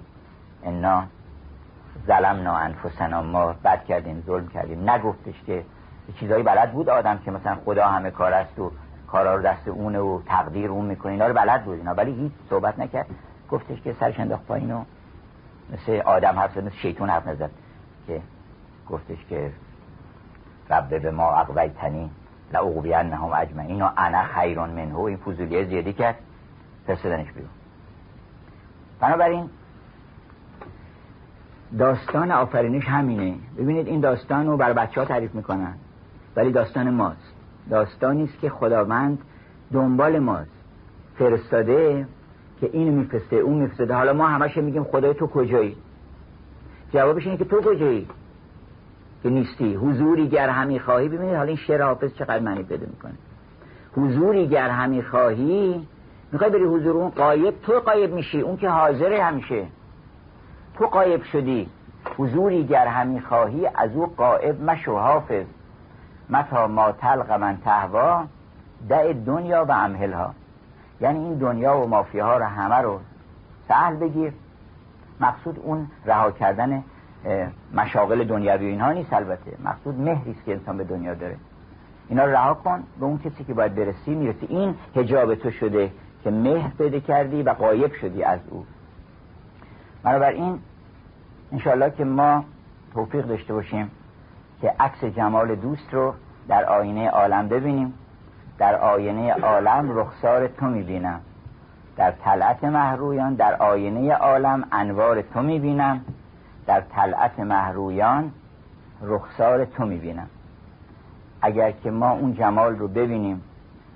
[0.64, 1.04] انا
[2.08, 4.89] ظلمنا انفسنا ما بد کردیم ظلم کردیم.
[4.89, 5.64] نگفتش که
[6.20, 8.72] چیزایی بلد بود آدم که مثلا خدا همه کار است و
[9.08, 11.12] کارا رو دست اونه و تقدیر اون می‌کنه.
[11.12, 11.93] اینا رو بلد بود اینا.
[11.93, 13.08] ولی هیچ صحبت نکرد.
[13.51, 14.84] گفتش که سرش انداخت پایین و
[15.74, 17.49] مثل آدم حرف مثل شیطون حرف نزد.
[18.08, 18.22] که
[18.89, 19.51] گفتش که
[20.70, 22.10] رب به ما اقویتنی
[22.53, 24.99] لعقوبینهم اجمعین و انا خیرون منه.
[24.99, 26.16] این فضولیه زیادی کرد.
[26.88, 27.49] فرستادنش بیرون.
[28.99, 29.49] بنابراین
[31.80, 33.36] داستان آفرینش همینه.
[33.58, 35.74] ببینید این داستان رو بر بچه ها تعریف می‌کنن.
[36.36, 37.37] ولی داستان ماست.
[37.70, 39.20] داستانی است که خداوند
[39.74, 40.51] دنبال ماست.
[41.15, 42.07] فرستاده
[42.61, 43.93] که اینو میفرسته اون میفرسته.
[43.93, 45.78] حالا ما همش میگیم خدای تو کجایی؟
[46.93, 48.07] جوابش اینه که تو کجایی؟
[49.24, 49.74] که نیستی.
[49.74, 51.07] حضوری گر همی خواهی.
[51.07, 53.13] ببینید حالا این شعر حافظ چقدر معنی پیدا می‌کنه.
[53.95, 55.88] حضوری گر همی خواهی
[56.32, 58.41] می‌خوای بری حضور اون قایب تو قایب میشی.
[58.41, 59.65] اون که حاضره همیشه.
[60.78, 61.70] تو قایب شدی.
[62.18, 65.45] حضوری گر همی خواهی از او قایب مشو حافظ.
[66.30, 68.26] متا ما تلق من تهوا
[68.90, 70.34] دع دنیا و امهلها
[71.02, 73.00] یعنی این دنیا و مافیاها رو همه رو
[73.68, 74.34] سهل بگیر.
[75.20, 76.84] مقصود اون رها کردن
[77.74, 79.58] مشاغل دنیوی اینها نیست البته.
[79.64, 81.36] مقصود مهری است که انسان به دنیا داره.
[82.10, 84.46] اینا رو رها کن به اون کسی که باید برسی می‌رسی.
[84.50, 85.92] این هجاب تو شده
[86.24, 88.66] که مهر پیدا کردی و قایب شدی از او.
[90.04, 90.60] بنابراین
[91.52, 92.46] انشاءالله که ما
[92.94, 93.92] توفیق داشته باشیم.
[94.62, 96.14] که عکس جمال دوست رو
[96.47, 97.93] در آینه عالم ببینیم.
[98.58, 101.22] در آینه عالم رخسار تو می‌بینم.
[101.97, 106.01] در طلعت محرویان در آینه عالم انوار تو می‌بینم.
[106.68, 108.32] در طلعت محرویان
[109.01, 110.28] رخسار تو می‌بینم.
[111.41, 113.41] اگر که ما اون جمال رو ببینیم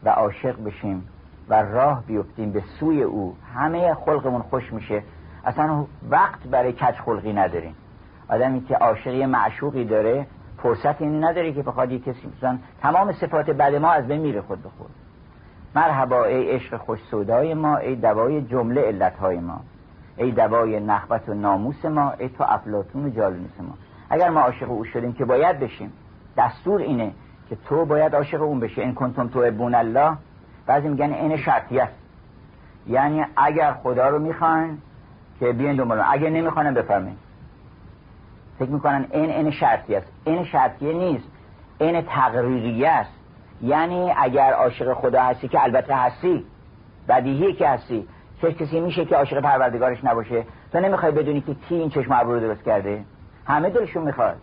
[0.03, 1.07] و عاشق بشیم
[1.49, 5.03] و راه بیفتیم به سوی او همه خلقمون خوش میشه.
[5.45, 7.76] اصلا وقت برای کج خلقی نداریم.
[8.30, 10.28] آدمی که عاشقی معشوقی داره
[10.64, 14.64] فرصت اینی نداره که بخواد کسی مثلا تمام صفات بد ما از بین میره خود
[14.64, 14.89] به خود.
[15.76, 19.62] مرحبا ای عشق خوش سودای ما ای دوای جمله علتهای ما.
[20.18, 23.32] ای دوای نخوت و ناموس ما ای تو افلاتون و
[23.62, 23.74] ما.
[24.09, 25.93] اگر ما عاشق او شدیم که باید بشیم
[26.38, 27.12] دستور اینه
[27.49, 30.18] که تو باید عاشق اون بشه این کنتم تو ابون الله.
[30.66, 31.93] بعضی میگن این شرطی است.
[32.88, 34.78] یعنی اگر خدا رو می‌خوان
[35.39, 37.18] که بیاین دنبال اگر نمی‌خوانم بفرمایید
[38.62, 40.07] فکر می‌کنن این این شرطی است.
[40.26, 41.28] این شرطیه نیست.
[41.80, 43.14] این تقریریه است.
[43.62, 46.45] یعنی اگر عاشق خدا هستی که البته هستی
[47.09, 48.07] بدیهی که هستی
[48.41, 50.45] چه کسی میشه که عاشق پروردگارش نباشه.
[50.72, 53.03] تو نمی‌خوای بدونی که کی این چشم ابرو درست کرده؟
[53.45, 54.38] همه دلشون می‌خواد.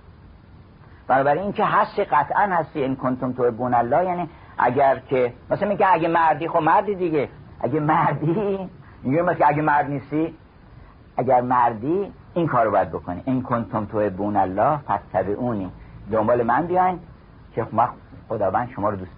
[1.08, 2.82] بنابراین این که هستی قطعا هستی.
[2.82, 4.04] این کنتم تو بون الله.
[4.04, 7.28] یعنی اگر که مثلا میگه اگه مردی خب مردی دیگه.
[7.60, 8.58] اگه مردی
[9.02, 10.34] میگه که اگه مرد نیستی.
[11.16, 13.22] اگر مردی این کار رو باید بکنی.
[13.24, 14.78] این کنتم تو بون الله
[15.28, 15.70] اونی
[16.12, 16.98] دنبال من بیاین
[17.54, 17.66] که
[18.28, 19.12] خداوند شما رو دوست